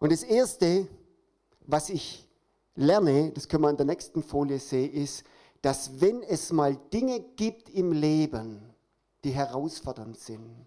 Und 0.00 0.12
das 0.12 0.24
Erste, 0.24 0.88
was 1.60 1.88
ich 1.88 2.28
lerne, 2.74 3.30
das 3.30 3.48
können 3.48 3.62
wir 3.62 3.70
in 3.70 3.76
der 3.76 3.86
nächsten 3.86 4.22
Folie 4.22 4.58
sehen, 4.58 4.92
ist, 4.92 5.24
dass 5.62 6.00
wenn 6.00 6.22
es 6.22 6.52
mal 6.52 6.76
Dinge 6.92 7.20
gibt 7.20 7.70
im 7.70 7.92
Leben, 7.92 8.74
die 9.24 9.30
herausfordernd 9.30 10.18
sind, 10.18 10.66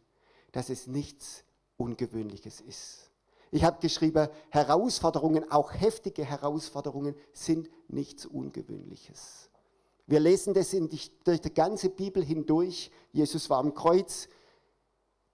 dass 0.54 0.70
es 0.70 0.88
nichts 0.88 1.44
Ungewöhnliches 1.78 2.62
ist. 2.62 3.12
Ich 3.52 3.64
habe 3.66 3.80
geschrieben, 3.82 4.30
Herausforderungen, 4.50 5.52
auch 5.52 5.74
heftige 5.74 6.24
Herausforderungen, 6.24 7.16
sind 7.34 7.70
nichts 7.90 8.26
Ungewöhnliches. 8.26 9.50
Wir 10.10 10.20
lesen 10.20 10.56
das 10.56 10.72
die, 10.72 10.90
durch 11.24 11.40
die 11.40 11.54
ganze 11.54 11.90
Bibel 11.90 12.24
hindurch. 12.24 12.90
Jesus 13.12 13.48
war 13.52 13.60
am 13.60 13.76
Kreuz, 13.76 14.28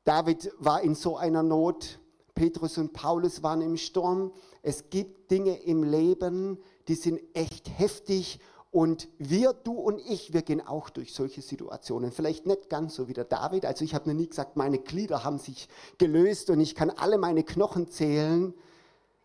David 0.03 0.51
war 0.59 0.81
in 0.81 0.95
so 0.95 1.15
einer 1.15 1.43
Not, 1.43 1.97
Petrus 2.33 2.77
und 2.77 2.91
Paulus 2.91 3.41
waren 3.41 3.61
im 3.61 3.77
Sturm. 3.77 4.33
Es 4.61 4.89
gibt 4.89 5.31
Dinge 5.31 5.63
im 5.63 5.83
Leben, 5.83 6.59
die 6.89 6.95
sind 6.95 7.21
echt 7.33 7.69
heftig 7.79 8.41
und 8.69 9.07
wir, 9.17 9.53
du 9.53 9.71
und 9.71 10.01
ich, 10.09 10.33
wir 10.33 10.41
gehen 10.41 10.59
auch 10.59 10.89
durch 10.89 11.13
solche 11.13 11.41
Situationen. 11.41 12.11
Vielleicht 12.11 12.45
nicht 12.45 12.69
ganz 12.69 12.95
so 12.95 13.07
wie 13.07 13.13
der 13.13 13.23
David. 13.23 13.65
Also 13.65 13.85
ich 13.85 13.95
habe 13.95 14.09
noch 14.09 14.15
nie 14.17 14.27
gesagt, 14.27 14.57
meine 14.57 14.79
Glieder 14.79 15.23
haben 15.23 15.39
sich 15.39 15.69
gelöst 15.97 16.49
und 16.49 16.59
ich 16.59 16.75
kann 16.75 16.89
alle 16.89 17.17
meine 17.17 17.45
Knochen 17.45 17.89
zählen. 17.89 18.53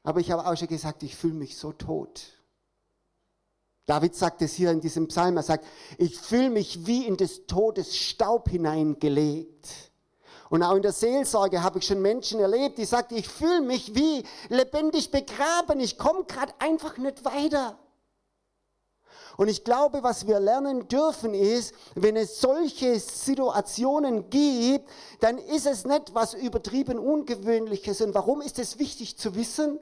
Aber 0.04 0.20
ich 0.20 0.30
habe 0.30 0.46
auch 0.46 0.56
schon 0.56 0.68
gesagt, 0.68 1.02
ich 1.02 1.16
fühle 1.16 1.34
mich 1.34 1.56
so 1.56 1.72
tot. 1.72 2.39
David 3.90 4.14
sagt 4.14 4.40
es 4.40 4.52
hier 4.52 4.70
in 4.70 4.80
diesem 4.80 5.08
Psalm, 5.08 5.36
er 5.36 5.42
sagt, 5.42 5.66
ich 5.98 6.16
fühle 6.16 6.48
mich 6.48 6.86
wie 6.86 7.08
in 7.08 7.16
des 7.16 7.46
Todes 7.48 7.96
Staub 7.96 8.48
hineingelegt. 8.48 9.66
Und 10.48 10.62
auch 10.62 10.76
in 10.76 10.82
der 10.82 10.92
Seelsorge 10.92 11.60
habe 11.64 11.80
ich 11.80 11.86
schon 11.86 12.00
Menschen 12.00 12.38
erlebt, 12.38 12.78
die 12.78 12.84
sagten, 12.84 13.16
ich 13.16 13.28
fühle 13.28 13.62
mich 13.62 13.96
wie 13.96 14.22
lebendig 14.48 15.10
begraben, 15.10 15.80
ich 15.80 15.98
komme 15.98 16.22
gerade 16.22 16.52
einfach 16.60 16.98
nicht 16.98 17.24
weiter. 17.24 17.80
Und 19.36 19.48
ich 19.48 19.64
glaube, 19.64 20.04
was 20.04 20.28
wir 20.28 20.38
lernen 20.38 20.86
dürfen 20.86 21.34
ist, 21.34 21.74
wenn 21.96 22.14
es 22.14 22.40
solche 22.40 23.00
Situationen 23.00 24.30
gibt, 24.30 24.88
dann 25.18 25.36
ist 25.36 25.66
es 25.66 25.84
nicht 25.84 26.14
was 26.14 26.34
übertrieben 26.34 27.00
Ungewöhnliches. 27.00 28.02
Und 28.02 28.14
warum 28.14 28.40
ist 28.40 28.60
es 28.60 28.78
wichtig 28.78 29.18
zu 29.18 29.34
wissen? 29.34 29.80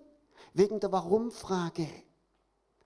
Wegen 0.54 0.80
der 0.80 0.92
Warum-Frage. 0.92 1.86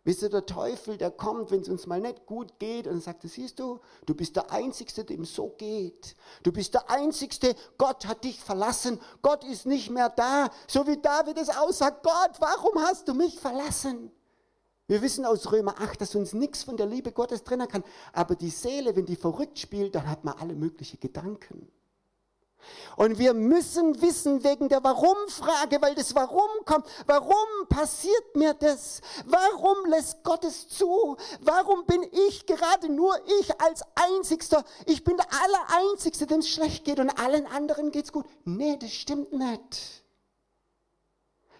Wisst 0.05 0.23
ihr, 0.23 0.31
der 0.31 0.47
Teufel, 0.47 0.97
der 0.97 1.13
kommt, 1.13 1.53
wenn 1.53 1.61
es 1.61 1.69
uns 1.69 1.87
mal 1.87 2.01
nicht 2.01 2.27
gut 2.27 2.59
geht 2.59 2.89
und 2.89 3.01
sagt, 3.01 3.23
siehst 3.23 3.61
du, 3.61 3.79
du 4.05 4.15
bist 4.15 4.35
der 4.35 4.51
Einzige, 4.51 5.05
dem 5.05 5.25
so 5.25 5.51
geht. 5.57 6.17
Du 6.43 6.51
bist 6.51 6.75
der 6.75 6.91
Einzige, 6.91 7.55
Gott 7.79 8.07
hat 8.07 8.25
dich 8.25 8.41
verlassen, 8.41 9.01
Gott 9.23 9.45
ist 9.45 9.65
nicht 9.65 9.91
mehr 9.91 10.09
da. 10.09 10.51
So 10.67 10.89
wie 10.89 10.97
David 10.97 11.39
es 11.39 11.51
aussagt, 11.51 12.03
Gott, 12.03 12.33
warum 12.41 12.83
hast 12.83 13.07
du 13.07 13.15
mich 13.15 13.39
verlassen? 13.39 14.11
Wir 14.89 15.01
wissen 15.03 15.25
aus 15.25 15.53
Römer 15.53 15.81
8, 15.81 16.01
dass 16.01 16.17
uns 16.17 16.33
nichts 16.33 16.65
von 16.65 16.77
der 16.77 16.87
Liebe 16.87 17.13
Gottes 17.13 17.45
trennen 17.45 17.69
kann. 17.69 17.85
Aber 18.13 18.35
die 18.35 18.51
Seele, 18.51 18.97
wenn 18.97 19.07
die 19.07 19.17
verrückt 19.17 19.59
spielt, 19.61 19.95
dann 19.95 20.09
hat 20.09 20.25
man 20.25 20.37
alle 20.37 20.55
möglichen 20.55 20.99
Gedanken. 20.99 21.71
Und 22.97 23.19
wir 23.19 23.35
müssen 23.35 24.01
wissen 24.01 24.45
wegen 24.45 24.69
der 24.69 24.83
Warum-Frage, 24.85 25.81
weil 25.81 25.95
das 25.95 26.15
Warum 26.15 26.51
kommt. 26.65 26.87
Warum 27.07 27.69
passiert 27.69 28.37
mir 28.37 28.55
das? 28.55 29.01
Warum 29.27 29.91
lässt 29.91 30.23
Gott 30.25 30.45
es 30.45 30.69
zu? 30.69 31.17
Warum 31.41 31.85
bin 31.87 32.03
ich 32.29 32.47
gerade 32.47 32.91
nur 32.91 33.17
ich 33.41 33.61
als 33.61 33.83
Einzigster? 33.95 34.65
Ich 34.87 35.05
bin 35.05 35.17
der 35.17 35.27
Allereinzigste, 35.43 36.27
dem 36.27 36.41
es 36.41 36.49
schlecht 36.49 36.85
geht 36.85 37.01
und 37.01 37.11
allen 37.11 37.47
anderen 37.47 37.91
geht 37.91 38.07
es 38.07 38.13
gut. 38.13 38.27
Nee, 38.45 38.77
das 38.81 38.93
stimmt 38.93 39.33
nicht. 39.33 40.02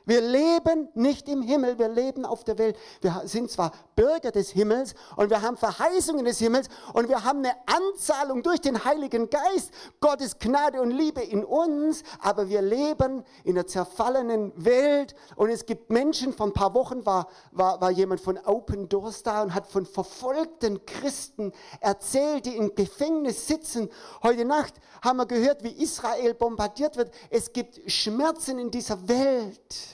Wir 0.05 0.21
leben 0.21 0.89
nicht 0.95 1.29
im 1.29 1.43
Himmel, 1.43 1.79
wir 1.79 1.89
leben 1.89 2.25
auf 2.25 2.45
der 2.45 2.59
Welt. 2.59 2.77
Wir 3.01 3.23
sind 3.25 3.51
zwar 3.51 3.73
Bürger 3.95 4.31
des 4.31 4.51
Himmels 4.51 4.95
und 5.17 5.31
wir 5.31 5.43
haben 5.43 5.57
Verheißungen 5.57 6.25
des 6.25 6.39
Himmels 6.39 6.69
und 6.93 7.09
wir 7.09 7.25
haben 7.25 7.39
eine 7.39 7.55
Anzahlung 7.67 8.43
durch 8.43 8.61
den 8.61 8.85
Heiligen 8.85 9.31
Geist, 9.31 9.71
Gottes 10.01 10.39
Gnade 10.39 10.81
und 10.81 10.91
Liebe 10.91 11.23
in 11.23 11.45
uns, 11.45 12.03
aber 12.21 12.49
wir 12.49 12.63
leben 12.63 13.23
in 13.45 13.57
einer 13.57 13.67
zerfallenen 13.67 14.53
Welt 14.57 15.15
und 15.37 15.51
es 15.51 15.67
gibt 15.67 15.91
Menschen, 15.91 16.33
vor 16.33 16.47
ein 16.47 16.53
paar 16.53 16.75
Wochen 16.75 17.05
war, 17.07 17.29
war, 17.53 17.81
war 17.81 17.91
jemand 17.91 18.21
von 18.21 18.39
Open 18.39 18.89
Doors 18.89 19.23
da 19.23 19.43
und 19.43 19.55
hat 19.55 19.67
von 19.67 19.87
verfolgten 19.87 20.85
Christen 20.87 21.53
erzählt, 21.81 22.47
die 22.47 22.57
im 22.57 22.75
Gefängnis 22.75 23.47
sitzen. 23.47 23.89
Heute 24.23 24.45
Nacht 24.45 24.75
haben 25.03 25.19
wir 25.19 25.27
gehört, 25.27 25.63
wie 25.63 25.83
Israel 25.83 26.35
bombardiert 26.35 26.97
wird. 26.97 27.13
Es 27.31 27.53
gibt 27.53 27.81
Schmerzen 27.91 28.59
in 28.59 28.71
dieser 28.71 29.09
Welt. 29.09 29.92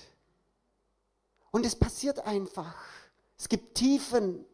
Und 1.58 1.66
es 1.66 1.74
passiert 1.74 2.24
einfach. 2.24 2.76
Es 3.36 3.48
gibt 3.48 3.74
Tiefen. 3.74 4.44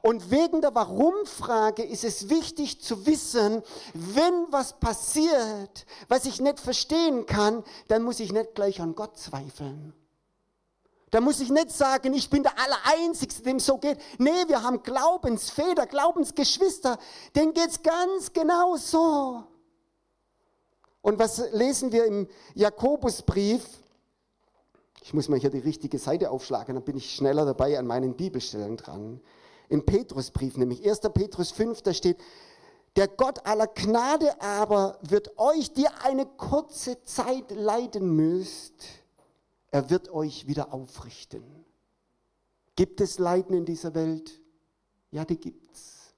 Und 0.00 0.30
wegen 0.30 0.62
der 0.62 0.74
Warum-Frage 0.74 1.82
ist 1.82 2.02
es 2.02 2.30
wichtig 2.30 2.80
zu 2.80 3.04
wissen, 3.04 3.62
wenn 3.92 4.46
was 4.48 4.80
passiert, 4.80 5.84
was 6.08 6.24
ich 6.24 6.40
nicht 6.40 6.60
verstehen 6.60 7.26
kann, 7.26 7.62
dann 7.88 8.04
muss 8.04 8.20
ich 8.20 8.32
nicht 8.32 8.54
gleich 8.54 8.80
an 8.80 8.94
Gott 8.94 9.18
zweifeln. 9.18 9.92
Da 11.10 11.20
muss 11.20 11.40
ich 11.40 11.50
nicht 11.50 11.70
sagen, 11.70 12.14
ich 12.14 12.30
bin 12.30 12.42
der 12.42 12.58
Allereinzigste, 12.58 13.42
dem 13.42 13.60
so 13.60 13.76
geht. 13.76 13.98
Nee, 14.16 14.48
wir 14.48 14.62
haben 14.62 14.82
Glaubensväter, 14.82 15.86
Glaubensgeschwister, 15.86 16.98
denen 17.36 17.52
geht 17.52 17.68
es 17.68 17.82
ganz 17.82 18.32
genau 18.32 18.78
so. 18.78 19.44
Und 21.02 21.18
was 21.18 21.50
lesen 21.52 21.92
wir 21.92 22.06
im 22.06 22.28
Jakobusbrief? 22.54 23.81
Ich 25.02 25.12
muss 25.12 25.28
mal 25.28 25.38
hier 25.38 25.50
die 25.50 25.58
richtige 25.58 25.98
Seite 25.98 26.30
aufschlagen, 26.30 26.76
dann 26.76 26.84
bin 26.84 26.96
ich 26.96 27.14
schneller 27.14 27.44
dabei 27.44 27.76
an 27.78 27.86
meinen 27.86 28.14
Bibelstellen 28.14 28.76
dran. 28.76 29.20
Im 29.68 29.84
Petrusbrief, 29.84 30.56
nämlich 30.56 30.86
1. 30.88 31.00
Petrus 31.12 31.50
5, 31.50 31.82
da 31.82 31.92
steht, 31.92 32.18
der 32.94 33.08
Gott 33.08 33.44
aller 33.44 33.66
Gnade 33.66 34.40
aber 34.40 34.98
wird 35.02 35.38
euch, 35.38 35.72
die 35.72 35.88
eine 35.88 36.26
kurze 36.26 37.02
Zeit 37.02 37.50
leiden 37.50 38.14
müsst, 38.14 38.84
er 39.70 39.90
wird 39.90 40.10
euch 40.10 40.46
wieder 40.46 40.72
aufrichten. 40.72 41.42
Gibt 42.76 43.00
es 43.00 43.18
Leiden 43.18 43.56
in 43.56 43.64
dieser 43.64 43.94
Welt? 43.94 44.40
Ja, 45.10 45.24
die 45.24 45.36
gibt's. 45.36 46.14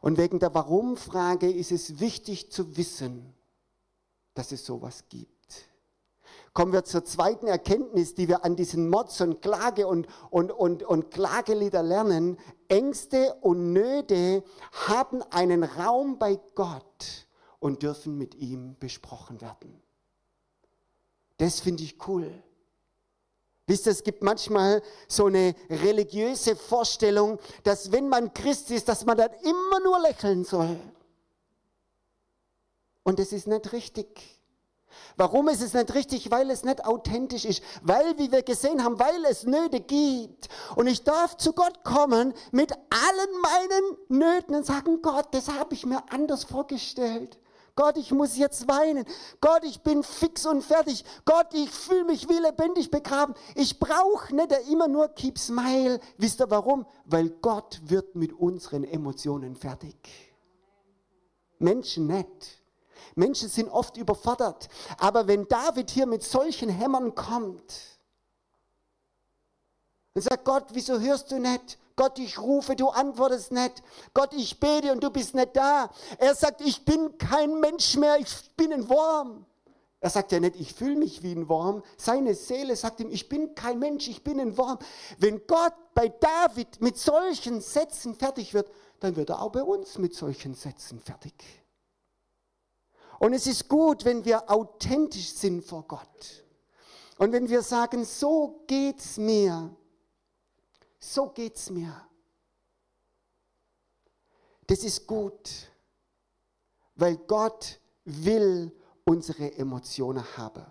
Und 0.00 0.18
wegen 0.18 0.38
der 0.38 0.54
Warum-Frage 0.54 1.50
ist 1.50 1.70
es 1.70 2.00
wichtig 2.00 2.50
zu 2.50 2.76
wissen, 2.76 3.34
dass 4.34 4.52
es 4.52 4.64
sowas 4.64 5.04
gibt 5.08 5.33
kommen 6.54 6.72
wir 6.72 6.84
zur 6.84 7.04
zweiten 7.04 7.48
Erkenntnis, 7.48 8.14
die 8.14 8.28
wir 8.28 8.44
an 8.44 8.54
diesen 8.54 8.88
Mods 8.88 9.20
und 9.20 9.42
Klage 9.42 9.88
und, 9.88 10.06
und, 10.30 10.52
und, 10.52 10.84
und 10.84 11.10
Klagelieder 11.10 11.82
lernen. 11.82 12.38
Ängste 12.68 13.34
und 13.40 13.72
Nöte 13.72 14.44
haben 14.86 15.20
einen 15.30 15.64
Raum 15.64 16.18
bei 16.18 16.38
Gott 16.54 17.26
und 17.58 17.82
dürfen 17.82 18.16
mit 18.16 18.36
ihm 18.36 18.76
besprochen 18.78 19.40
werden. 19.40 19.82
Das 21.38 21.58
finde 21.58 21.82
ich 21.82 21.96
cool. 22.06 22.30
Wisst 23.66 23.86
ihr, 23.86 23.92
es 23.92 24.04
gibt 24.04 24.22
manchmal 24.22 24.80
so 25.08 25.26
eine 25.26 25.56
religiöse 25.68 26.54
Vorstellung, 26.54 27.40
dass 27.64 27.90
wenn 27.90 28.08
man 28.08 28.32
Christ 28.32 28.70
ist, 28.70 28.88
dass 28.88 29.04
man 29.04 29.16
dann 29.16 29.32
immer 29.42 29.80
nur 29.82 30.00
lächeln 30.00 30.44
soll. 30.44 30.78
Und 33.02 33.18
das 33.18 33.32
ist 33.32 33.48
nicht 33.48 33.72
richtig. 33.72 34.33
Warum 35.16 35.48
ist 35.48 35.62
es 35.62 35.74
nicht 35.74 35.94
richtig? 35.94 36.30
Weil 36.30 36.50
es 36.50 36.64
nicht 36.64 36.84
authentisch 36.84 37.44
ist. 37.44 37.62
Weil, 37.82 38.18
wie 38.18 38.32
wir 38.32 38.42
gesehen 38.42 38.82
haben, 38.82 38.98
weil 38.98 39.24
es 39.26 39.44
Nöte 39.44 39.80
gibt. 39.80 40.48
Und 40.76 40.86
ich 40.86 41.04
darf 41.04 41.36
zu 41.36 41.52
Gott 41.52 41.84
kommen 41.84 42.34
mit 42.52 42.72
allen 42.72 43.40
meinen 43.42 44.20
Nöten 44.20 44.54
und 44.54 44.66
sagen, 44.66 45.02
Gott, 45.02 45.28
das 45.32 45.48
habe 45.48 45.74
ich 45.74 45.86
mir 45.86 46.02
anders 46.10 46.44
vorgestellt. 46.44 47.38
Gott, 47.76 47.96
ich 47.96 48.12
muss 48.12 48.36
jetzt 48.36 48.68
weinen. 48.68 49.04
Gott, 49.40 49.64
ich 49.64 49.80
bin 49.80 50.04
fix 50.04 50.46
und 50.46 50.62
fertig. 50.62 51.04
Gott, 51.24 51.48
ich 51.54 51.70
fühle 51.70 52.04
mich 52.04 52.28
wie 52.28 52.38
lebendig 52.38 52.90
begraben. 52.90 53.34
Ich 53.56 53.80
brauche 53.80 54.34
nicht 54.34 54.52
immer 54.70 54.86
nur 54.86 55.08
Keep 55.08 55.38
Smile. 55.38 55.98
Wisst 56.16 56.40
ihr 56.40 56.50
warum? 56.50 56.86
Weil 57.04 57.30
Gott 57.30 57.80
wird 57.84 58.14
mit 58.14 58.32
unseren 58.32 58.84
Emotionen 58.84 59.56
fertig. 59.56 59.96
Menschen 61.58 62.06
nicht. 62.06 62.63
Menschen 63.14 63.48
sind 63.48 63.68
oft 63.68 63.96
überfordert. 63.96 64.68
Aber 64.98 65.26
wenn 65.26 65.46
David 65.48 65.90
hier 65.90 66.06
mit 66.06 66.22
solchen 66.22 66.68
Hämmern 66.68 67.14
kommt 67.14 67.98
und 70.14 70.22
sagt, 70.22 70.44
Gott, 70.44 70.66
wieso 70.72 71.00
hörst 71.00 71.30
du 71.30 71.38
nicht? 71.38 71.78
Gott, 71.96 72.18
ich 72.18 72.38
rufe, 72.38 72.74
du 72.74 72.88
antwortest 72.88 73.52
nicht. 73.52 73.82
Gott, 74.14 74.32
ich 74.34 74.58
bete 74.58 74.92
und 74.92 75.02
du 75.02 75.10
bist 75.10 75.34
nicht 75.34 75.56
da. 75.56 75.90
Er 76.18 76.34
sagt, 76.34 76.60
ich 76.60 76.84
bin 76.84 77.18
kein 77.18 77.60
Mensch 77.60 77.96
mehr, 77.96 78.18
ich 78.18 78.50
bin 78.56 78.72
ein 78.72 78.88
Wurm. 78.88 79.46
Er 80.00 80.10
sagt 80.10 80.32
ja 80.32 80.40
nicht, 80.40 80.56
ich 80.56 80.74
fühle 80.74 80.96
mich 80.96 81.22
wie 81.22 81.32
ein 81.32 81.48
Wurm. 81.48 81.82
Seine 81.96 82.34
Seele 82.34 82.76
sagt 82.76 83.00
ihm, 83.00 83.10
ich 83.10 83.28
bin 83.28 83.54
kein 83.54 83.78
Mensch, 83.78 84.08
ich 84.08 84.22
bin 84.22 84.40
ein 84.40 84.58
Wurm. 84.58 84.78
Wenn 85.18 85.46
Gott 85.46 85.72
bei 85.94 86.08
David 86.08 86.80
mit 86.80 86.98
solchen 86.98 87.60
Sätzen 87.60 88.14
fertig 88.14 88.52
wird, 88.52 88.70
dann 89.00 89.16
wird 89.16 89.30
er 89.30 89.40
auch 89.40 89.52
bei 89.52 89.62
uns 89.62 89.96
mit 89.98 90.14
solchen 90.14 90.54
Sätzen 90.54 91.00
fertig. 91.00 91.32
Und 93.18 93.32
es 93.32 93.46
ist 93.46 93.68
gut, 93.68 94.04
wenn 94.04 94.24
wir 94.24 94.50
authentisch 94.50 95.32
sind 95.32 95.64
vor 95.64 95.84
Gott. 95.86 96.44
Und 97.18 97.32
wenn 97.32 97.48
wir 97.48 97.62
sagen, 97.62 98.04
so 98.04 98.64
geht's 98.66 99.16
mir. 99.16 99.74
So 100.98 101.28
geht's 101.28 101.70
mir. 101.70 101.94
Das 104.66 104.82
ist 104.82 105.06
gut, 105.06 105.50
weil 106.94 107.16
Gott 107.16 107.78
will 108.04 108.72
unsere 109.04 109.52
Emotionen 109.56 110.24
haben. 110.36 110.64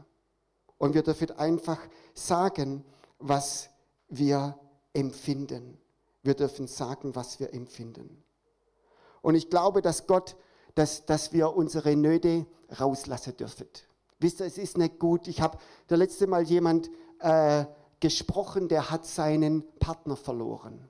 Und 0.77 0.93
wir 0.93 1.03
dürfen 1.03 1.31
einfach 1.31 1.79
sagen, 2.13 2.83
was 3.19 3.69
wir 4.09 4.59
empfinden. 4.93 5.77
Wir 6.23 6.33
dürfen 6.33 6.67
sagen, 6.67 7.15
was 7.15 7.39
wir 7.39 7.53
empfinden. 7.53 8.23
Und 9.21 9.35
ich 9.35 9.49
glaube, 9.49 9.81
dass 9.81 10.07
Gott 10.07 10.35
dass, 10.75 11.05
dass 11.05 11.33
wir 11.33 11.55
unsere 11.55 11.95
Nöte 11.95 12.45
rauslassen 12.79 13.37
dürfen. 13.37 13.67
Wisst 14.19 14.39
ihr, 14.39 14.45
es 14.45 14.57
ist 14.57 14.77
nicht 14.77 14.99
gut. 14.99 15.27
Ich 15.27 15.41
habe 15.41 15.57
der 15.89 15.97
letzte 15.97 16.27
Mal 16.27 16.43
jemand 16.43 16.89
äh, 17.19 17.65
gesprochen, 17.99 18.67
der 18.67 18.89
hat 18.89 19.05
seinen 19.05 19.63
Partner 19.79 20.15
verloren, 20.15 20.89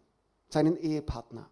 seinen 0.50 0.78
Ehepartner. 0.78 1.50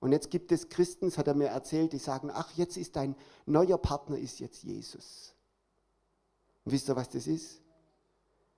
Und 0.00 0.12
jetzt 0.12 0.30
gibt 0.30 0.50
es 0.50 0.68
Christen, 0.68 1.06
das 1.06 1.18
hat 1.18 1.28
er 1.28 1.34
mir 1.34 1.46
erzählt, 1.46 1.92
die 1.92 1.98
sagen, 1.98 2.30
ach, 2.32 2.50
jetzt 2.56 2.76
ist 2.76 2.96
dein 2.96 3.14
neuer 3.46 3.78
Partner 3.78 4.18
ist 4.18 4.40
jetzt 4.40 4.64
Jesus. 4.64 5.34
Und 6.64 6.72
wisst 6.72 6.88
ihr, 6.88 6.96
was 6.96 7.08
das 7.08 7.26
ist? 7.26 7.60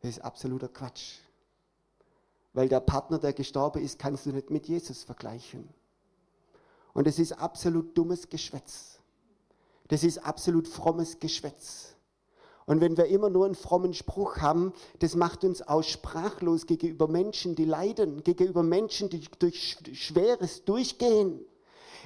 Das 0.01 0.11
ist 0.11 0.21
absoluter 0.21 0.69
Quatsch. 0.69 1.19
Weil 2.53 2.69
der 2.69 2.81
Partner, 2.81 3.19
der 3.19 3.33
gestorben 3.33 3.83
ist, 3.83 3.99
kannst 3.99 4.27
du 4.27 4.31
nicht 4.31 4.51
mit 4.51 4.69
Jesus 4.69 5.05
vergleichen. 5.05 5.69
Und 6.95 7.07
es 7.07 7.19
ist 7.19 7.33
absolut 7.33 7.97
dummes 7.99 8.29
Geschwätz. 8.29 9.01
Das 9.89 10.03
ist 10.03 10.25
absolut 10.25 10.67
frommes 10.67 11.19
Geschwätz. 11.21 11.95
Und 12.67 12.81
wenn 12.81 12.97
wir 12.97 13.07
immer 13.07 13.29
nur 13.29 13.45
einen 13.45 13.55
frommen 13.55 13.93
Spruch 13.93 14.39
haben, 14.39 14.73
das 15.01 15.15
macht 15.15 15.45
uns 15.45 15.61
auch 15.61 15.83
sprachlos 15.83 16.67
gegenüber 16.67 17.09
Menschen, 17.09 17.55
die 17.55 17.67
leiden, 17.67 18.25
gegenüber 18.25 18.63
Menschen, 18.63 19.11
die 19.11 19.21
durch 19.39 19.77
Schweres 19.93 20.65
durchgehen. 20.65 21.45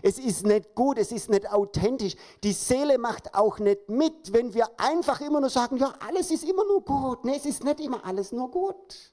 Es 0.03 0.19
ist 0.19 0.47
nicht 0.47 0.75
gut, 0.75 0.99
es 0.99 1.13
ist 1.13 1.29
nicht 1.31 1.51
authentisch. 1.51 2.17
Die 2.43 2.53
Seele 2.53 2.99
macht 2.99 3.35
auch 3.35 3.59
nicht 3.59 3.89
mit, 3.89 4.33
wenn 4.33 4.55
wir 4.55 4.69
einfach 4.79 5.21
immer 5.21 5.41
nur 5.41 5.51
sagen, 5.51 5.77
ja, 5.77 5.93
alles 6.07 6.31
ist 6.31 6.45
immer 6.45 6.65
nur 6.65 6.85
gut. 6.85 7.25
Nee, 7.25 7.37
es 7.37 7.47
ist 7.47 7.63
nicht 7.63 7.81
immer 7.81 8.05
alles 8.05 8.33
nur 8.33 8.51
gut. 8.51 9.13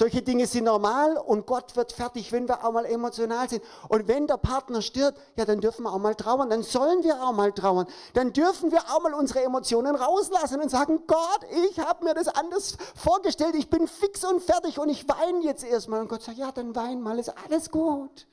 Solche 0.00 0.22
Dinge 0.22 0.46
sind 0.46 0.64
normal 0.64 1.18
und 1.18 1.44
Gott 1.44 1.76
wird 1.76 1.92
fertig, 1.92 2.32
wenn 2.32 2.48
wir 2.48 2.64
auch 2.64 2.72
mal 2.72 2.86
emotional 2.86 3.46
sind. 3.50 3.62
Und 3.90 4.08
wenn 4.08 4.26
der 4.26 4.38
Partner 4.38 4.80
stirbt, 4.80 5.20
ja, 5.36 5.44
dann 5.44 5.60
dürfen 5.60 5.82
wir 5.82 5.92
auch 5.92 5.98
mal 5.98 6.14
trauern, 6.14 6.48
dann 6.48 6.62
sollen 6.62 7.04
wir 7.04 7.22
auch 7.22 7.34
mal 7.34 7.52
trauern. 7.52 7.86
Dann 8.14 8.32
dürfen 8.32 8.72
wir 8.72 8.80
auch 8.80 9.02
mal 9.02 9.12
unsere 9.12 9.44
Emotionen 9.44 9.94
rauslassen 9.94 10.58
und 10.62 10.70
sagen, 10.70 11.02
Gott, 11.06 11.40
ich 11.68 11.78
habe 11.80 12.02
mir 12.06 12.14
das 12.14 12.28
anders 12.28 12.78
vorgestellt, 12.94 13.54
ich 13.56 13.68
bin 13.68 13.86
fix 13.86 14.24
und 14.24 14.42
fertig 14.42 14.78
und 14.78 14.88
ich 14.88 15.06
weine 15.06 15.44
jetzt 15.44 15.64
erstmal. 15.64 16.00
Und 16.00 16.08
Gott 16.08 16.22
sagt, 16.22 16.38
ja, 16.38 16.50
dann 16.50 16.74
wein 16.74 17.02
mal, 17.02 17.18
ist 17.18 17.34
alles 17.44 17.70
gut. 17.70 18.26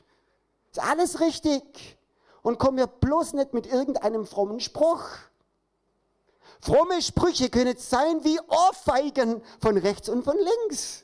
Ist 0.72 0.82
alles 0.82 1.20
richtig. 1.20 1.98
Und 2.44 2.60
komm 2.60 2.76
mir 2.76 2.88
bloß 2.88 3.34
nicht 3.34 3.54
mit 3.54 3.68
irgendeinem 3.68 4.26
frommen 4.26 4.62
Spruch. 4.62 5.04
Fromme 6.62 7.02
Sprüche 7.02 7.50
können 7.50 7.76
sein 7.78 8.24
wie 8.24 8.40
Ohrfeigen 8.48 9.42
von 9.60 9.76
rechts 9.76 10.08
und 10.08 10.24
von 10.24 10.38
links. 10.38 11.04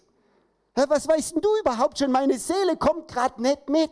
Was 0.75 1.07
weißt 1.07 1.35
denn 1.35 1.41
du 1.41 1.49
überhaupt 1.59 1.99
schon? 1.99 2.11
Meine 2.11 2.37
Seele 2.37 2.77
kommt 2.77 3.07
gerade 3.07 3.41
nicht 3.41 3.69
mit. 3.69 3.91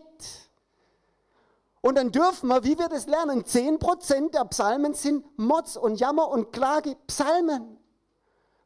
Und 1.81 1.95
dann 1.95 2.11
dürfen 2.11 2.47
wir, 2.47 2.63
wie 2.63 2.77
wir 2.77 2.89
das 2.89 3.07
lernen, 3.07 3.43
10% 3.43 4.31
der 4.31 4.45
Psalmen 4.45 4.93
sind 4.93 5.25
Motz 5.37 5.75
und 5.75 5.95
Jammer 5.99 6.29
und 6.29 6.51
Klage 6.51 6.95
Psalmen. 7.07 7.79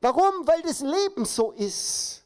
Warum? 0.01 0.45
Weil 0.45 0.61
das 0.61 0.81
Leben 0.81 1.25
so 1.25 1.51
ist. 1.51 2.23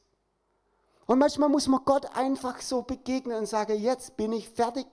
Und 1.05 1.19
manchmal 1.19 1.49
muss 1.49 1.67
man 1.67 1.83
Gott 1.85 2.05
einfach 2.15 2.59
so 2.61 2.81
begegnen 2.81 3.37
und 3.37 3.45
sagen, 3.47 3.79
jetzt 3.79 4.15
bin 4.17 4.31
ich 4.31 4.49
fertig. 4.49 4.87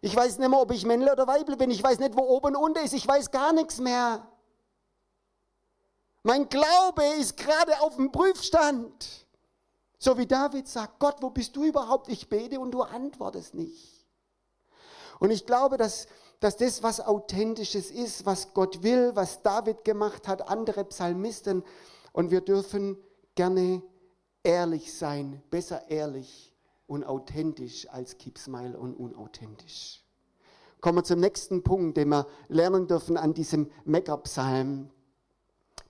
Ich 0.00 0.14
weiß 0.14 0.38
nicht 0.38 0.48
mehr, 0.48 0.60
ob 0.60 0.70
ich 0.70 0.84
Männle 0.84 1.10
oder 1.10 1.26
Weibel 1.26 1.56
bin. 1.56 1.70
Ich 1.70 1.82
weiß 1.82 1.98
nicht, 1.98 2.16
wo 2.16 2.22
oben 2.22 2.54
und 2.54 2.56
unten 2.56 2.84
ist. 2.84 2.92
Ich 2.92 3.06
weiß 3.06 3.30
gar 3.30 3.52
nichts 3.52 3.78
mehr. 3.78 4.26
Mein 6.22 6.48
Glaube 6.48 7.04
ist 7.18 7.36
gerade 7.36 7.80
auf 7.80 7.96
dem 7.96 8.12
Prüfstand. 8.12 9.25
So 10.06 10.16
wie 10.16 10.26
David 10.26 10.68
sagt, 10.68 11.00
Gott, 11.00 11.16
wo 11.20 11.30
bist 11.30 11.56
du 11.56 11.64
überhaupt? 11.64 12.08
Ich 12.08 12.28
bete 12.28 12.60
und 12.60 12.70
du 12.70 12.82
antwortest 12.82 13.54
nicht. 13.54 14.06
Und 15.18 15.32
ich 15.32 15.46
glaube, 15.46 15.78
dass, 15.78 16.06
dass 16.38 16.56
das, 16.56 16.84
was 16.84 17.00
authentisches 17.00 17.90
ist, 17.90 18.24
was 18.24 18.54
Gott 18.54 18.84
will, 18.84 19.10
was 19.16 19.42
David 19.42 19.82
gemacht 19.82 20.28
hat, 20.28 20.48
andere 20.48 20.84
Psalmisten, 20.84 21.64
und 22.12 22.30
wir 22.30 22.40
dürfen 22.40 22.96
gerne 23.34 23.82
ehrlich 24.44 24.96
sein, 24.96 25.42
besser 25.50 25.90
ehrlich 25.90 26.54
und 26.86 27.02
authentisch 27.02 27.88
als 27.90 28.16
Keep 28.16 28.38
Smile 28.38 28.78
und 28.78 28.94
unauthentisch. 28.94 30.04
Kommen 30.80 30.98
wir 30.98 31.02
zum 31.02 31.18
nächsten 31.18 31.64
Punkt, 31.64 31.96
den 31.96 32.10
wir 32.10 32.28
lernen 32.46 32.86
dürfen 32.86 33.16
an 33.16 33.34
diesem 33.34 33.72
Meckerpsalm. 33.84 34.88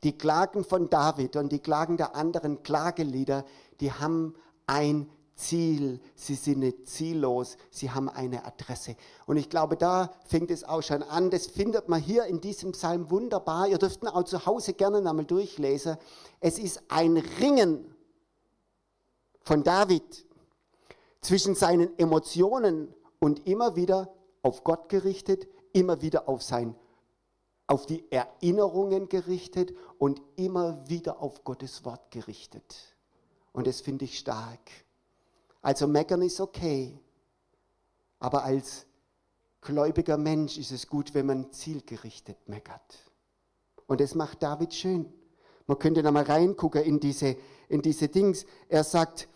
Die 0.02 0.16
Klagen 0.16 0.64
von 0.64 0.88
David 0.88 1.37
und 1.37 1.52
die 1.52 1.59
Klagen 1.59 1.98
der 1.98 2.14
anderen 2.14 2.62
Klagelieder, 2.62 3.44
die 3.81 3.93
haben 3.93 4.35
ein 4.67 5.11
Ziel, 5.35 6.01
sie 6.15 6.35
sind 6.35 6.61
nicht 6.61 6.89
ziellos, 6.89 7.59
sie 7.71 7.91
haben 7.91 8.09
eine 8.09 8.45
Adresse. 8.45 8.97
Und 9.27 9.37
ich 9.37 9.51
glaube, 9.51 9.77
da 9.77 10.12
fängt 10.27 10.51
es 10.51 10.65
auch 10.65 10.83
schon 10.83 11.03
an. 11.03 11.31
Das 11.31 11.47
findet 11.47 11.89
man 11.89 12.01
hier 12.01 12.25
in 12.25 12.41
diesem 12.41 12.73
Psalm 12.73 13.11
wunderbar. 13.11 13.69
Ihr 13.69 13.79
dürft 13.79 14.03
ihn 14.03 14.09
auch 14.09 14.25
zu 14.25 14.47
Hause 14.47 14.73
gerne 14.73 15.03
nochmal 15.03 15.27
durchlesen. 15.27 15.99
Es 16.41 16.59
ist 16.59 16.83
ein 16.89 17.19
Ringen 17.19 17.95
von 19.43 19.62
David 19.62 20.27
zwischen 21.21 21.55
seinen 21.55 21.99
Emotionen 21.99 22.95
und 23.19 23.47
immer 23.47 23.77
wieder 23.77 24.15
auf 24.43 24.65
Gott 24.65 24.89
gerichtet, 24.89 25.47
immer 25.73 26.01
wieder 26.01 26.29
auf 26.29 26.43
sein 26.43 26.75
auf 27.67 27.87
die 27.87 28.05
Erinnerungen 28.11 29.09
gerichtet 29.09 29.75
und 29.99 30.23
immer 30.37 30.89
wieder 30.89 31.21
auf 31.21 31.43
Gottes 31.45 31.85
Wort 31.85 32.11
gerichtet. 32.11 32.96
Und 33.57 33.66
das 33.66 33.81
finde 33.81 34.05
ich 34.05 34.19
stark. 34.19 34.61
Also 35.62 35.87
meckern 35.87 36.21
ist 36.21 36.42
okay, 36.42 37.01
aber 38.19 38.45
als 38.45 38.85
gläubiger 39.62 40.19
Mensch 40.19 40.59
ist 40.59 40.73
es 40.73 40.87
gut, 40.87 41.14
wenn 41.14 41.25
man 41.25 41.51
zielgerichtet 41.53 42.37
meckert. 42.51 42.99
Und 43.87 44.03
das 44.03 44.14
macht 44.14 44.42
David 44.42 44.75
schön. 44.75 45.11
Man 45.66 45.79
könnte 45.79 46.03
da 46.03 46.11
mal 46.11 46.25
reingucken 46.25 46.83
in 46.83 47.01
diese, 47.01 47.35
in 47.71 47.81
diese 47.81 48.09
Dings. 48.09 48.45
Er 48.69 48.85
sagt, 48.85 49.27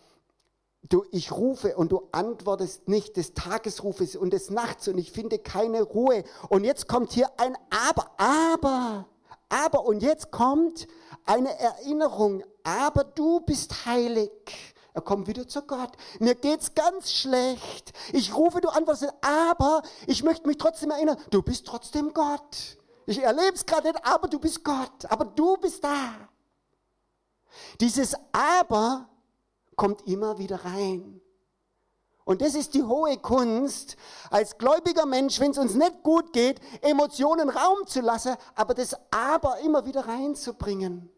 du, 0.83 1.03
ich 1.09 1.31
rufe 1.31 1.75
und 1.75 1.91
du 1.91 2.07
antwortest 2.11 2.87
nicht 2.87 3.17
des 3.17 3.33
Tagesrufes 3.33 4.15
und 4.15 4.33
des 4.33 4.51
Nachts 4.51 4.87
und 4.87 4.99
ich 4.99 5.11
finde 5.11 5.39
keine 5.39 5.81
Ruhe. 5.81 6.23
Und 6.47 6.63
jetzt 6.63 6.87
kommt 6.87 7.11
hier 7.11 7.27
ein 7.37 7.57
Aber, 7.71 8.11
aber, 8.17 9.07
aber 9.49 9.83
und 9.83 10.03
jetzt 10.03 10.29
kommt 10.29 10.87
eine 11.25 11.57
Erinnerung, 11.59 12.43
aber 12.63 13.03
du 13.03 13.39
bist 13.41 13.85
heilig. 13.85 14.31
Er 14.93 15.01
kommt 15.01 15.27
wieder 15.27 15.47
zu 15.47 15.61
Gott. 15.61 15.91
Mir 16.19 16.35
geht's 16.35 16.73
ganz 16.73 17.13
schlecht. 17.13 17.93
Ich 18.11 18.35
rufe, 18.35 18.59
du 18.59 18.69
antwortest, 18.69 19.13
aber 19.21 19.81
ich 20.05 20.23
möchte 20.23 20.47
mich 20.47 20.57
trotzdem 20.57 20.91
erinnern, 20.91 21.17
du 21.29 21.41
bist 21.41 21.65
trotzdem 21.65 22.13
Gott. 22.13 22.77
Ich 23.05 23.19
erlebe 23.19 23.53
es 23.53 23.65
gerade 23.65 23.87
nicht, 23.87 24.05
aber 24.05 24.27
du 24.27 24.39
bist 24.39 24.63
Gott. 24.63 25.05
Aber 25.09 25.25
du 25.25 25.57
bist 25.57 25.83
da. 25.83 26.29
Dieses 27.79 28.15
Aber 28.31 29.09
kommt 29.75 30.07
immer 30.07 30.37
wieder 30.37 30.63
rein. 30.63 31.20
Und 32.23 32.41
das 32.41 32.55
ist 32.55 32.73
die 32.73 32.83
hohe 32.83 33.17
Kunst, 33.17 33.95
als 34.29 34.57
gläubiger 34.57 35.05
Mensch, 35.05 35.39
wenn 35.39 35.51
es 35.51 35.57
uns 35.57 35.73
nicht 35.73 36.03
gut 36.03 36.33
geht, 36.33 36.59
Emotionen 36.81 37.49
Raum 37.49 37.87
zu 37.87 38.01
lassen, 38.01 38.35
aber 38.55 38.73
das 38.73 38.95
Aber 39.09 39.59
immer 39.59 39.85
wieder 39.85 40.07
reinzubringen. 40.07 41.09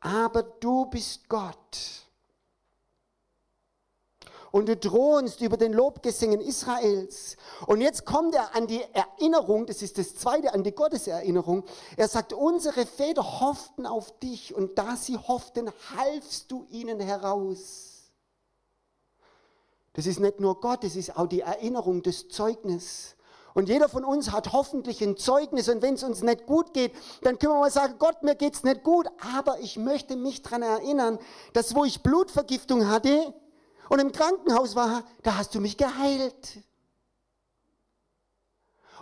Aber 0.00 0.42
du 0.42 0.86
bist 0.86 1.28
Gott 1.28 2.06
und 4.52 4.68
du 4.68 4.78
thronst 4.78 5.40
über 5.40 5.56
den 5.56 5.72
Lobgesängen 5.72 6.40
Israels. 6.40 7.36
Und 7.66 7.80
jetzt 7.80 8.04
kommt 8.04 8.34
er 8.34 8.54
an 8.54 8.66
die 8.66 8.82
Erinnerung, 8.92 9.66
das 9.66 9.82
ist 9.82 9.98
das 9.98 10.16
zweite, 10.16 10.52
an 10.52 10.64
die 10.64 10.72
Gotteserinnerung. 10.72 11.64
Er 11.96 12.08
sagt, 12.08 12.32
unsere 12.32 12.86
Väter 12.86 13.40
hofften 13.40 13.86
auf 13.86 14.18
dich 14.18 14.54
und 14.54 14.78
da 14.78 14.96
sie 14.96 15.16
hofften, 15.16 15.70
halfst 15.96 16.50
du 16.50 16.66
ihnen 16.70 17.00
heraus. 17.00 17.89
Das 20.00 20.06
ist 20.06 20.18
nicht 20.18 20.40
nur 20.40 20.58
Gott, 20.58 20.82
das 20.82 20.96
ist 20.96 21.14
auch 21.18 21.26
die 21.26 21.42
Erinnerung, 21.42 22.02
das 22.02 22.26
Zeugnis. 22.28 23.16
Und 23.52 23.68
jeder 23.68 23.86
von 23.86 24.02
uns 24.02 24.32
hat 24.32 24.50
hoffentlich 24.54 25.02
ein 25.02 25.18
Zeugnis. 25.18 25.68
Und 25.68 25.82
wenn 25.82 25.92
es 25.92 26.02
uns 26.02 26.22
nicht 26.22 26.46
gut 26.46 26.72
geht, 26.72 26.94
dann 27.20 27.38
können 27.38 27.52
wir 27.52 27.60
mal 27.60 27.70
sagen, 27.70 27.96
Gott, 27.98 28.22
mir 28.22 28.34
geht 28.34 28.54
es 28.54 28.64
nicht 28.64 28.82
gut. 28.82 29.06
Aber 29.36 29.60
ich 29.60 29.76
möchte 29.76 30.16
mich 30.16 30.40
daran 30.40 30.62
erinnern, 30.62 31.18
dass 31.52 31.74
wo 31.74 31.84
ich 31.84 32.02
Blutvergiftung 32.02 32.88
hatte, 32.88 33.34
und 33.90 33.98
im 33.98 34.10
Krankenhaus 34.10 34.74
war, 34.74 35.02
da 35.22 35.36
hast 35.36 35.54
du 35.54 35.60
mich 35.60 35.76
geheilt. 35.76 36.60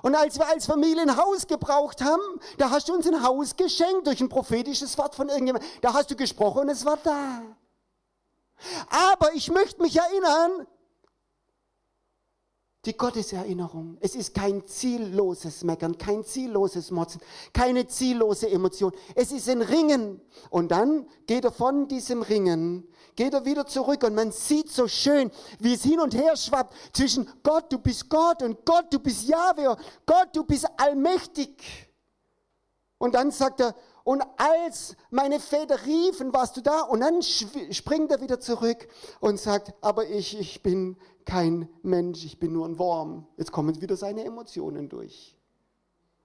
Und 0.03 0.17
als 0.17 0.37
wir 0.37 0.49
als 0.49 0.67
Familie 0.67 1.03
ein 1.03 1.17
Haus 1.17 1.47
gebraucht 1.47 2.03
haben, 2.03 2.41
da 2.57 2.71
hast 2.71 2.89
du 2.89 2.95
uns 2.95 3.07
ein 3.07 3.23
Haus 3.23 3.55
geschenkt 3.55 4.09
durch 4.09 4.21
ein 4.21 4.29
prophetisches 4.29 4.99
Wort 4.99 5.15
von 5.15 5.29
irgendjemandem. 5.29 5.71
Da 5.81 5.95
hast 5.95 6.11
du 6.11 6.17
gesprochen 6.17 6.63
und 6.63 6.71
es 6.71 6.85
war 6.85 6.97
da. 7.05 7.43
Aber 8.89 9.33
ich 9.35 9.49
möchte 9.53 9.81
mich 9.81 9.97
erinnern, 9.97 10.67
die 12.89 12.97
Gotteserinnerung. 12.97 13.99
Es 14.01 14.15
ist 14.15 14.35
kein 14.35 14.67
zielloses 14.67 15.63
Meckern, 15.63 15.99
kein 15.99 16.25
zielloses 16.25 16.91
Motzen, 16.91 17.21
keine 17.53 17.87
ziellose 17.87 18.51
Emotion. 18.51 18.93
Es 19.15 19.31
ist 19.31 19.49
ein 19.49 19.61
Ringen. 19.61 20.23
Und 20.49 20.71
dann 20.71 21.07
geht 21.27 21.45
er 21.45 21.53
von 21.53 21.87
diesem 21.87 22.23
Ringen, 22.23 22.89
geht 23.15 23.35
er 23.35 23.45
wieder 23.45 23.67
zurück 23.67 24.05
und 24.05 24.15
man 24.15 24.33
sieht 24.33 24.71
so 24.71 24.89
schön, 24.89 25.31
wie 25.61 25.75
es 25.75 25.83
hin 25.83 26.01
und 26.01 26.15
her 26.15 26.35
schwappt 26.35 26.75
zwischen 26.95 27.29
Gott, 27.43 27.71
du 27.71 27.79
bist 27.79 28.09
Gott 28.09 28.43
und 28.43 28.65
Gott, 28.65 28.87
du 28.91 28.99
bist 28.99 29.29
Jahwe, 29.29 29.77
Gott, 30.07 30.29
du 30.33 30.45
bist 30.45 30.67
allmächtig. 30.79 31.89
Und 32.97 33.15
dann 33.15 33.31
sagt 33.31 33.61
er, 33.61 33.75
und 34.03 34.23
als 34.39 34.97
meine 35.11 35.39
Väter 35.39 35.85
riefen, 35.85 36.33
warst 36.33 36.57
du 36.57 36.63
da? 36.63 36.81
Und 36.81 37.01
dann 37.01 37.21
springt 37.23 38.11
er 38.11 38.23
wieder 38.23 38.41
zurück 38.41 38.89
und 39.21 39.39
sagt, 39.39 39.75
aber 39.83 40.09
ich, 40.09 40.39
ich 40.39 40.63
bin 40.63 40.97
kein 41.29 41.69
Mensch, 41.83 42.25
ich 42.25 42.41
bin 42.41 42.55
nur 42.55 42.67
ein 42.67 42.79
Wurm. 42.79 43.27
Jetzt 43.37 43.53
kommen 43.53 43.79
wieder 43.83 43.97
seine 43.97 44.25
Emotionen 44.25 44.89
durch. 44.89 45.37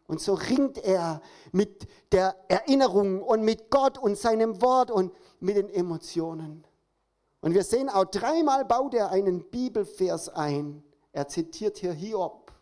Und 0.07 0.21
so 0.21 0.33
ringt 0.33 0.77
er 0.77 1.21
mit 1.51 1.87
der 2.13 2.37
Erinnerung 2.47 3.21
und 3.21 3.43
mit 3.43 3.69
Gott 3.69 3.97
und 3.97 4.17
seinem 4.17 4.61
Wort 4.61 4.91
und 4.91 5.11
mit 5.41 5.57
den 5.57 5.69
Emotionen. 5.69 6.65
Und 7.41 7.53
wir 7.53 7.65
sehen 7.65 7.89
auch 7.89 8.05
dreimal 8.05 8.63
baut 8.63 8.93
er 8.93 9.09
einen 9.11 9.43
Bibelvers 9.49 10.29
ein. 10.29 10.81
Er 11.11 11.27
zitiert 11.27 11.77
hier 11.77 11.91
Hiob. 11.91 12.53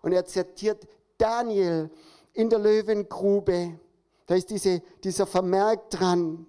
Und 0.00 0.12
er 0.12 0.24
zitiert 0.24 0.88
Daniel 1.18 1.90
in 2.32 2.48
der 2.48 2.60
Löwengrube. 2.60 3.78
Da 4.24 4.34
ist 4.36 4.48
diese, 4.48 4.80
dieser 5.04 5.26
Vermerk 5.26 5.90
dran. 5.90 6.46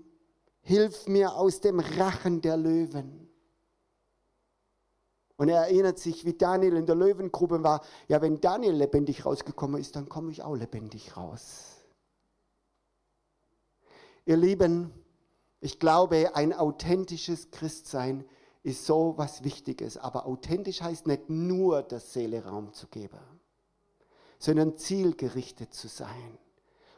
Hilf 0.61 1.07
mir 1.07 1.35
aus 1.35 1.59
dem 1.59 1.81
Rachen 1.81 2.39
der 2.41 2.55
Löwen. 2.55 3.26
Und 5.37 5.49
er 5.49 5.61
erinnert 5.61 5.99
sich, 5.99 6.25
wie 6.25 6.33
Daniel 6.33 6.75
in 6.75 6.87
der 6.87 6.95
Löwengrube 6.95 7.63
war. 7.63 7.83
Ja, 8.07 8.21
wenn 8.21 8.41
Daniel 8.41 8.73
lebendig 8.73 9.25
rausgekommen 9.25 9.79
ist, 9.79 9.95
dann 9.95 10.09
komme 10.09 10.31
ich 10.31 10.41
auch 10.43 10.55
lebendig 10.55 11.15
raus. 11.15 11.75
Ihr 14.25 14.37
Lieben, 14.37 14.91
ich 15.61 15.79
glaube, 15.79 16.35
ein 16.35 16.53
authentisches 16.53 17.51
Christsein 17.51 18.25
ist 18.63 18.85
so 18.85 19.13
was 19.17 19.43
Wichtiges. 19.43 19.97
Aber 19.97 20.25
authentisch 20.25 20.81
heißt 20.81 21.05
nicht 21.05 21.29
nur, 21.29 21.83
der 21.83 21.99
Seele 21.99 22.43
Raum 22.43 22.73
zu 22.73 22.87
geben, 22.87 23.19
sondern 24.39 24.77
zielgerichtet 24.77 25.73
zu 25.73 25.87
sein. 25.87 26.37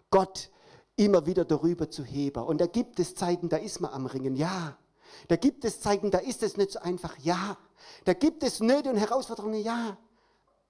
Gott 0.10 0.50
immer 0.96 1.26
wieder 1.26 1.46
darüber 1.46 1.90
zu 1.90 2.04
heben. 2.04 2.44
Und 2.44 2.60
da 2.60 2.68
gibt 2.68 3.00
es 3.00 3.16
Zeiten, 3.16 3.50
da 3.50 3.58
ist 3.58 3.80
man 3.80 3.92
am 3.92 4.06
Ringen, 4.06 4.36
ja. 4.36 4.78
Da 5.28 5.36
gibt 5.36 5.66
es 5.66 5.82
Zeiten, 5.82 6.10
da 6.10 6.18
ist 6.20 6.42
es 6.42 6.58
nicht 6.58 6.72
so 6.72 6.80
einfach, 6.80 7.18
ja. 7.20 7.58
Da 8.06 8.14
gibt 8.14 8.44
es 8.44 8.60
Nöte 8.60 8.90
und 8.90 8.98
Herausforderungen, 8.98 9.62
ja. 9.62 9.98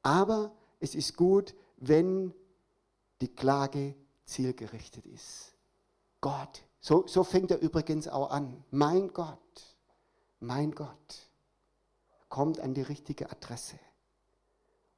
Aber 0.02 0.52
es 0.80 0.96
ist 0.96 1.16
gut, 1.16 1.56
wenn 1.78 2.34
die 3.22 3.34
Klage 3.34 3.96
zielgerichtet 4.26 5.06
ist. 5.06 5.54
Gott, 6.22 6.64
so, 6.80 7.06
so 7.08 7.24
fängt 7.24 7.52
er 7.52 7.60
übrigens 7.60 8.08
auch 8.08 8.30
an. 8.30 8.64
Mein 8.72 9.12
Gott, 9.14 9.78
mein 10.40 10.72
Gott, 10.72 11.30
kommt 12.30 12.60
an 12.60 12.74
die 12.74 12.82
richtige 12.82 13.30
Adresse. 13.32 13.80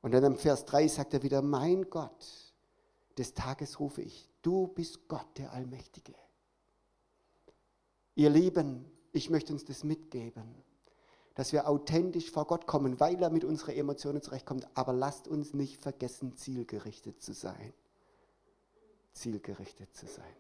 Und 0.02 0.12
dann 0.12 0.24
im 0.24 0.38
Vers 0.38 0.66
3 0.66 0.88
sagt 0.88 1.14
er 1.14 1.24
wieder, 1.24 1.42
mein 1.42 1.90
Gott, 1.90 2.54
des 3.18 3.34
Tages 3.34 3.80
rufe 3.80 4.02
ich, 4.02 4.30
du 4.42 4.68
bist 4.68 5.08
Gott 5.08 5.38
der 5.38 5.54
Allmächtige. 5.54 6.14
Ihr 8.16 8.30
Lieben, 8.30 8.86
ich 9.12 9.30
möchte 9.30 9.54
uns 9.54 9.64
das 9.66 9.84
mitgeben 9.84 10.64
dass 11.42 11.54
wir 11.54 11.68
authentisch 11.68 12.30
vor 12.30 12.46
Gott 12.46 12.68
kommen, 12.68 13.00
weil 13.00 13.20
er 13.20 13.32
mit 13.32 13.44
unseren 13.44 13.72
Emotionen 13.72 14.22
zurechtkommt. 14.22 14.68
Aber 14.76 14.94
lasst 14.94 15.28
uns 15.28 15.56
nicht 15.56 15.82
vergessen, 15.82 16.38
zielgerichtet 16.38 17.20
zu 17.20 17.34
sein. 17.34 17.74
Zielgerichtet 19.14 19.92
zu 19.96 20.06
sein. 20.06 20.36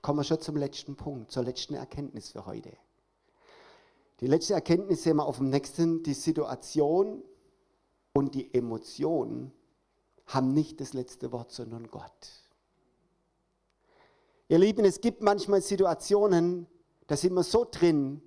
Kommen 0.00 0.18
wir 0.18 0.24
schon 0.24 0.40
zum 0.40 0.56
letzten 0.56 0.96
Punkt, 0.96 1.30
zur 1.30 1.44
letzten 1.44 1.74
Erkenntnis 1.74 2.30
für 2.30 2.46
heute. 2.46 2.72
Die 4.18 4.26
letzte 4.26 4.54
Erkenntnis 4.54 5.04
sehen 5.04 5.18
wir 5.18 5.24
auf 5.24 5.36
dem 5.36 5.50
nächsten. 5.50 6.02
Die 6.02 6.14
Situation 6.14 7.22
und 8.14 8.34
die 8.34 8.52
Emotion 8.52 9.52
haben 10.26 10.52
nicht 10.52 10.80
das 10.80 10.94
letzte 10.94 11.30
Wort, 11.30 11.52
sondern 11.52 11.86
Gott. 11.86 12.50
Ihr 14.48 14.58
Lieben, 14.58 14.84
es 14.84 15.00
gibt 15.00 15.22
manchmal 15.22 15.62
Situationen, 15.62 16.66
da 17.06 17.16
sind 17.16 17.34
wir 17.34 17.44
so 17.44 17.64
drin, 17.70 18.20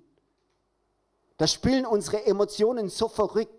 da 1.36 1.46
spielen 1.46 1.86
unsere 1.86 2.24
Emotionen 2.26 2.88
so 2.88 3.08
verrückt. 3.08 3.52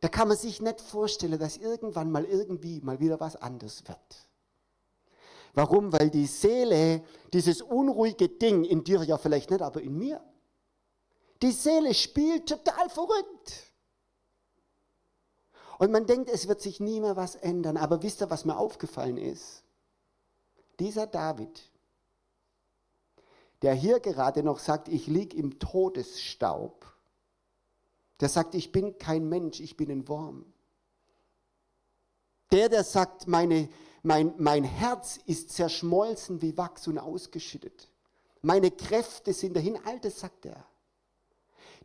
Da 0.00 0.08
kann 0.08 0.28
man 0.28 0.36
sich 0.36 0.60
nicht 0.60 0.80
vorstellen, 0.80 1.38
dass 1.38 1.56
irgendwann 1.56 2.10
mal 2.10 2.24
irgendwie 2.24 2.80
mal 2.80 3.00
wieder 3.00 3.18
was 3.20 3.36
anders 3.36 3.82
wird. 3.88 4.28
Warum? 5.54 5.92
Weil 5.92 6.10
die 6.10 6.26
Seele, 6.26 7.02
dieses 7.32 7.62
unruhige 7.62 8.28
Ding 8.28 8.64
in 8.64 8.84
dir 8.84 9.02
ja 9.02 9.18
vielleicht 9.18 9.50
nicht, 9.50 9.62
aber 9.62 9.80
in 9.80 9.98
mir, 9.98 10.22
die 11.42 11.52
Seele 11.52 11.94
spielt 11.94 12.48
total 12.48 12.88
verrückt. 12.90 13.72
Und 15.78 15.92
man 15.92 16.06
denkt, 16.06 16.28
es 16.28 16.48
wird 16.48 16.60
sich 16.60 16.80
nie 16.80 17.00
mehr 17.00 17.16
was 17.16 17.36
ändern. 17.36 17.76
Aber 17.76 18.02
wisst 18.02 18.20
ihr, 18.20 18.30
was 18.30 18.44
mir 18.44 18.56
aufgefallen 18.56 19.16
ist? 19.16 19.62
Dieser 20.80 21.06
David, 21.06 21.70
der 23.62 23.74
hier 23.74 24.00
gerade 24.00 24.42
noch 24.42 24.58
sagt, 24.58 24.88
ich 24.88 25.06
liege 25.06 25.36
im 25.36 25.58
Todesstaub, 25.58 26.86
der 28.20 28.28
sagt, 28.28 28.54
ich 28.54 28.72
bin 28.72 28.98
kein 28.98 29.28
Mensch, 29.28 29.60
ich 29.60 29.76
bin 29.76 29.90
ein 29.90 30.08
Wurm. 30.08 30.52
Der, 32.50 32.68
der 32.68 32.84
sagt, 32.84 33.26
meine, 33.26 33.68
mein, 34.02 34.34
mein 34.38 34.64
Herz 34.64 35.18
ist 35.26 35.50
zerschmolzen 35.50 36.40
wie 36.42 36.56
Wachs 36.56 36.88
und 36.88 36.98
ausgeschüttet. 36.98 37.90
Meine 38.42 38.70
Kräfte 38.70 39.32
sind 39.32 39.54
dahin. 39.54 39.78
All 39.84 40.00
das 40.00 40.20
sagt 40.20 40.46
er. 40.46 40.64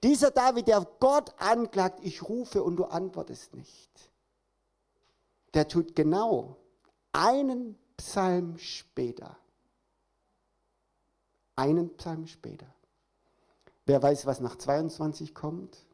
Dieser 0.01 0.31
David, 0.31 0.67
der 0.67 0.88
Gott 0.99 1.33
anklagt, 1.38 1.99
ich 2.03 2.23
rufe 2.23 2.63
und 2.63 2.75
du 2.75 2.86
antwortest 2.86 3.53
nicht. 3.53 4.12
Der 5.53 5.67
tut 5.67 5.95
genau 5.95 6.57
einen 7.12 7.77
Psalm 7.97 8.57
später 8.57 9.38
einen 11.56 11.96
Psalm 11.98 12.28
später. 12.28 12.68
Wer 13.86 14.02
weiß, 14.02 14.26
was 14.26 14.39
nach 14.39 14.58
22 14.58 15.34
kommt? 15.34 15.86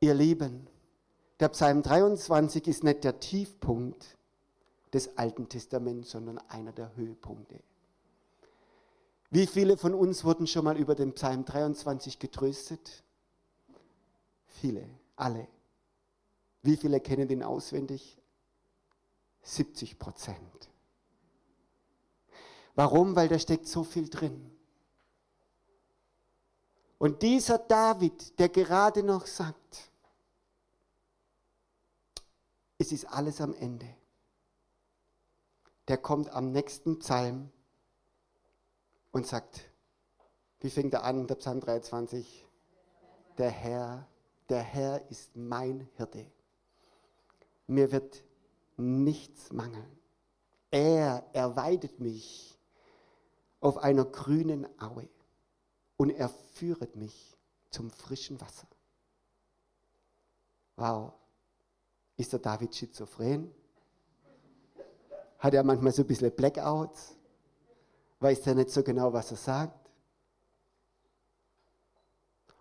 Ihr 0.00 0.14
Lieben, 0.14 0.66
der 1.40 1.48
Psalm 1.48 1.82
23 1.82 2.66
ist 2.66 2.84
nicht 2.84 3.04
der 3.04 3.20
Tiefpunkt 3.20 4.16
des 4.92 5.16
Alten 5.18 5.48
Testaments, 5.48 6.10
sondern 6.10 6.38
einer 6.48 6.72
der 6.72 6.94
Höhepunkte. 6.96 7.60
Wie 9.30 9.46
viele 9.46 9.76
von 9.76 9.94
uns 9.94 10.24
wurden 10.24 10.46
schon 10.46 10.64
mal 10.64 10.76
über 10.76 10.94
den 10.94 11.12
Psalm 11.14 11.44
23 11.44 12.18
getröstet? 12.18 13.02
Viele, 14.46 14.88
alle. 15.16 15.48
Wie 16.62 16.76
viele 16.76 17.00
kennen 17.00 17.26
den 17.26 17.42
auswendig? 17.42 18.16
70 19.42 19.98
Prozent. 19.98 20.70
Warum? 22.74 23.14
Weil 23.14 23.28
da 23.28 23.38
steckt 23.38 23.66
so 23.66 23.84
viel 23.84 24.08
drin. 24.08 24.50
Und 26.98 27.22
dieser 27.22 27.58
David, 27.58 28.38
der 28.38 28.48
gerade 28.48 29.02
noch 29.02 29.26
sagt, 29.26 29.90
es 32.78 32.92
ist 32.92 33.04
alles 33.06 33.40
am 33.40 33.54
Ende, 33.54 33.94
der 35.88 35.98
kommt 35.98 36.30
am 36.30 36.50
nächsten 36.50 36.98
Psalm 36.98 37.50
und 39.12 39.26
sagt, 39.26 39.70
wie 40.60 40.70
fängt 40.70 40.94
er 40.94 41.04
an, 41.04 41.26
der 41.26 41.34
Psalm 41.34 41.60
23? 41.60 42.46
Der 43.36 43.50
Herr, 43.50 44.08
der 44.48 44.62
Herr 44.62 45.10
ist 45.10 45.36
mein 45.36 45.88
Hirte. 45.96 46.30
Mir 47.66 47.92
wird 47.92 48.24
nichts 48.76 49.52
mangeln. 49.52 49.98
Er 50.70 51.24
erweidet 51.32 52.00
mich 52.00 52.53
auf 53.64 53.78
einer 53.78 54.04
grünen 54.04 54.66
Aue 54.78 55.08
und 55.96 56.10
er 56.10 56.28
führet 56.28 56.96
mich 56.96 57.34
zum 57.70 57.90
frischen 57.90 58.38
Wasser. 58.42 58.68
Wow. 60.76 61.14
Ist 62.18 62.34
der 62.34 62.40
David 62.40 62.74
schizophren? 62.74 63.50
Hat 65.38 65.54
er 65.54 65.64
manchmal 65.64 65.92
so 65.92 66.02
ein 66.02 66.06
bisschen 66.06 66.30
Blackouts? 66.30 67.16
Weiß 68.20 68.46
er 68.46 68.54
nicht 68.54 68.68
so 68.68 68.82
genau, 68.82 69.14
was 69.14 69.30
er 69.30 69.38
sagt? 69.38 69.90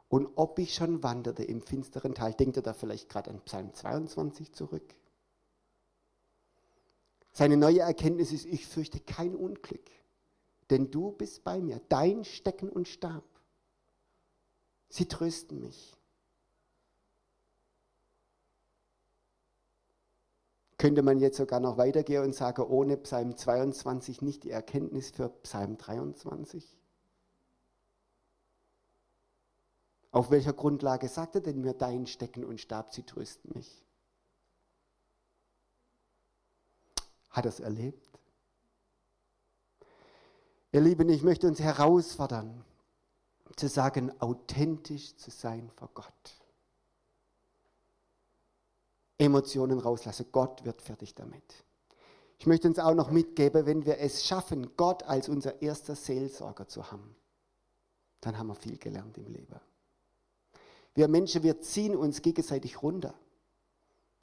Und 0.07 0.29
ob 0.35 0.57
ich 0.57 0.73
schon 0.73 1.03
wanderte 1.03 1.43
im 1.43 1.61
finsteren 1.61 2.15
Tal, 2.15 2.33
denkt 2.33 2.55
er 2.55 2.63
da 2.63 2.73
vielleicht 2.73 3.09
gerade 3.09 3.29
an 3.29 3.41
Psalm 3.41 3.73
22 3.73 4.53
zurück? 4.53 4.95
Seine 7.33 7.57
neue 7.57 7.81
Erkenntnis 7.81 8.31
ist, 8.31 8.45
ich 8.45 8.65
fürchte 8.65 9.01
kein 9.01 9.35
Unglück, 9.35 9.89
denn 10.73 10.89
du 10.89 11.11
bist 11.11 11.43
bei 11.43 11.61
mir, 11.61 11.79
dein 11.87 12.25
Stecken 12.25 12.67
und 12.67 12.87
Stab. 12.87 13.23
Sie 14.89 15.07
trösten 15.07 15.59
mich. 15.61 15.95
Könnte 20.79 21.03
man 21.03 21.19
jetzt 21.19 21.37
sogar 21.37 21.59
noch 21.59 21.77
weitergehen 21.77 22.23
und 22.23 22.33
sagen, 22.33 22.63
ohne 22.63 22.97
Psalm 22.97 23.37
22 23.37 24.23
nicht 24.23 24.43
die 24.45 24.49
Erkenntnis 24.49 25.11
für 25.11 25.29
Psalm 25.29 25.77
23? 25.77 26.75
Auf 30.09 30.31
welcher 30.31 30.53
Grundlage 30.53 31.07
sagt 31.07 31.35
er 31.35 31.41
denn 31.41 31.61
mir, 31.61 31.75
dein 31.75 32.07
Stecken 32.07 32.43
und 32.43 32.59
Stab, 32.59 32.91
sie 32.93 33.03
trösten 33.03 33.51
mich? 33.53 33.85
Hat 37.29 37.45
er 37.45 37.49
es 37.49 37.59
erlebt? 37.59 38.12
Ihr 40.73 40.81
Lieben, 40.81 41.07
ich 41.09 41.21
möchte 41.21 41.47
uns 41.47 41.59
herausfordern, 41.59 42.65
zu 43.55 43.67
sagen, 43.67 44.11
authentisch 44.19 45.15
zu 45.17 45.29
sein 45.29 45.69
vor 45.75 45.91
Gott. 45.93 46.43
Emotionen 49.19 49.77
rauslassen. 49.77 50.25
Gott 50.31 50.65
wird 50.65 50.81
fertig 50.81 51.13
damit. 51.13 51.43
Ich 52.39 52.47
möchte 52.47 52.67
uns 52.67 52.79
auch 52.79 52.95
noch 52.95 53.11
mitgeben, 53.11 53.67
wenn 53.67 53.85
wir 53.85 53.99
es 53.99 54.25
schaffen, 54.25 54.75
Gott 54.75 55.03
als 55.03 55.29
unser 55.29 55.61
erster 55.61 55.95
Seelsorger 55.95 56.67
zu 56.67 56.91
haben, 56.91 57.15
dann 58.21 58.39
haben 58.39 58.47
wir 58.47 58.55
viel 58.55 58.79
gelernt 58.79 59.15
im 59.19 59.27
Leben. 59.27 59.59
Wir 60.95 61.07
Menschen, 61.07 61.43
wir 61.43 61.61
ziehen 61.61 61.95
uns 61.95 62.23
gegenseitig 62.23 62.81
runter. 62.81 63.13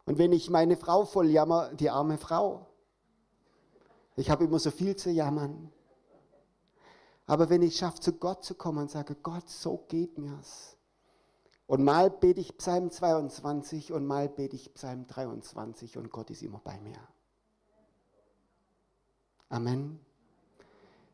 Und 0.04 0.18
wenn 0.18 0.32
ich 0.32 0.50
meine 0.50 0.76
Frau 0.76 1.04
voll 1.04 1.30
jammer, 1.30 1.72
die 1.74 1.90
arme 1.90 2.18
Frau, 2.18 2.66
ich 4.16 4.30
habe 4.30 4.44
immer 4.44 4.58
so 4.58 4.72
viel 4.72 4.96
zu 4.96 5.10
jammern. 5.10 5.72
Aber 7.30 7.48
wenn 7.48 7.62
ich 7.62 7.76
schaffe, 7.76 8.00
zu 8.00 8.14
Gott 8.14 8.44
zu 8.44 8.56
kommen 8.56 8.78
und 8.78 8.90
sage, 8.90 9.14
Gott, 9.14 9.48
so 9.48 9.84
geht 9.86 10.18
mir's. 10.18 10.76
Und 11.68 11.84
mal 11.84 12.10
bete 12.10 12.40
ich 12.40 12.58
Psalm 12.58 12.90
22 12.90 13.92
und 13.92 14.04
mal 14.04 14.28
bete 14.28 14.56
ich 14.56 14.74
Psalm 14.74 15.06
23 15.06 15.96
und 15.96 16.10
Gott 16.10 16.30
ist 16.30 16.42
immer 16.42 16.60
bei 16.64 16.76
mir. 16.80 16.98
Amen. 19.48 20.00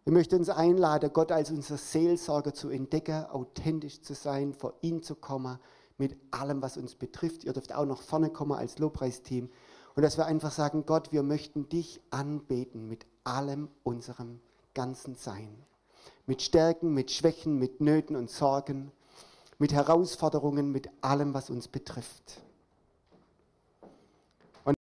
Ich 0.06 0.12
möchte 0.12 0.38
uns 0.38 0.48
einladen, 0.48 1.12
Gott 1.12 1.32
als 1.32 1.50
unser 1.50 1.76
Seelsorger 1.76 2.54
zu 2.54 2.70
entdecken, 2.70 3.26
authentisch 3.26 4.00
zu 4.00 4.14
sein, 4.14 4.54
vor 4.54 4.72
ihn 4.80 5.02
zu 5.02 5.16
kommen, 5.16 5.58
mit 5.98 6.16
allem, 6.30 6.62
was 6.62 6.78
uns 6.78 6.94
betrifft. 6.94 7.44
Ihr 7.44 7.52
dürft 7.52 7.74
auch 7.74 7.84
noch 7.84 8.00
vorne 8.00 8.30
kommen 8.30 8.52
als 8.52 8.78
Lobpreisteam. 8.78 9.50
Und 9.94 10.02
dass 10.02 10.16
wir 10.16 10.24
einfach 10.24 10.52
sagen, 10.52 10.86
Gott, 10.86 11.12
wir 11.12 11.22
möchten 11.22 11.68
dich 11.68 12.00
anbeten 12.08 12.88
mit 12.88 13.04
allem 13.24 13.68
unserem 13.82 14.40
ganzen 14.72 15.14
Sein 15.14 15.62
mit 16.26 16.42
Stärken, 16.42 16.92
mit 16.92 17.10
Schwächen, 17.10 17.58
mit 17.58 17.80
Nöten 17.80 18.16
und 18.16 18.30
Sorgen, 18.30 18.92
mit 19.58 19.72
Herausforderungen, 19.72 20.72
mit 20.72 20.90
allem, 21.00 21.34
was 21.34 21.50
uns 21.50 21.68
betrifft. 21.68 22.42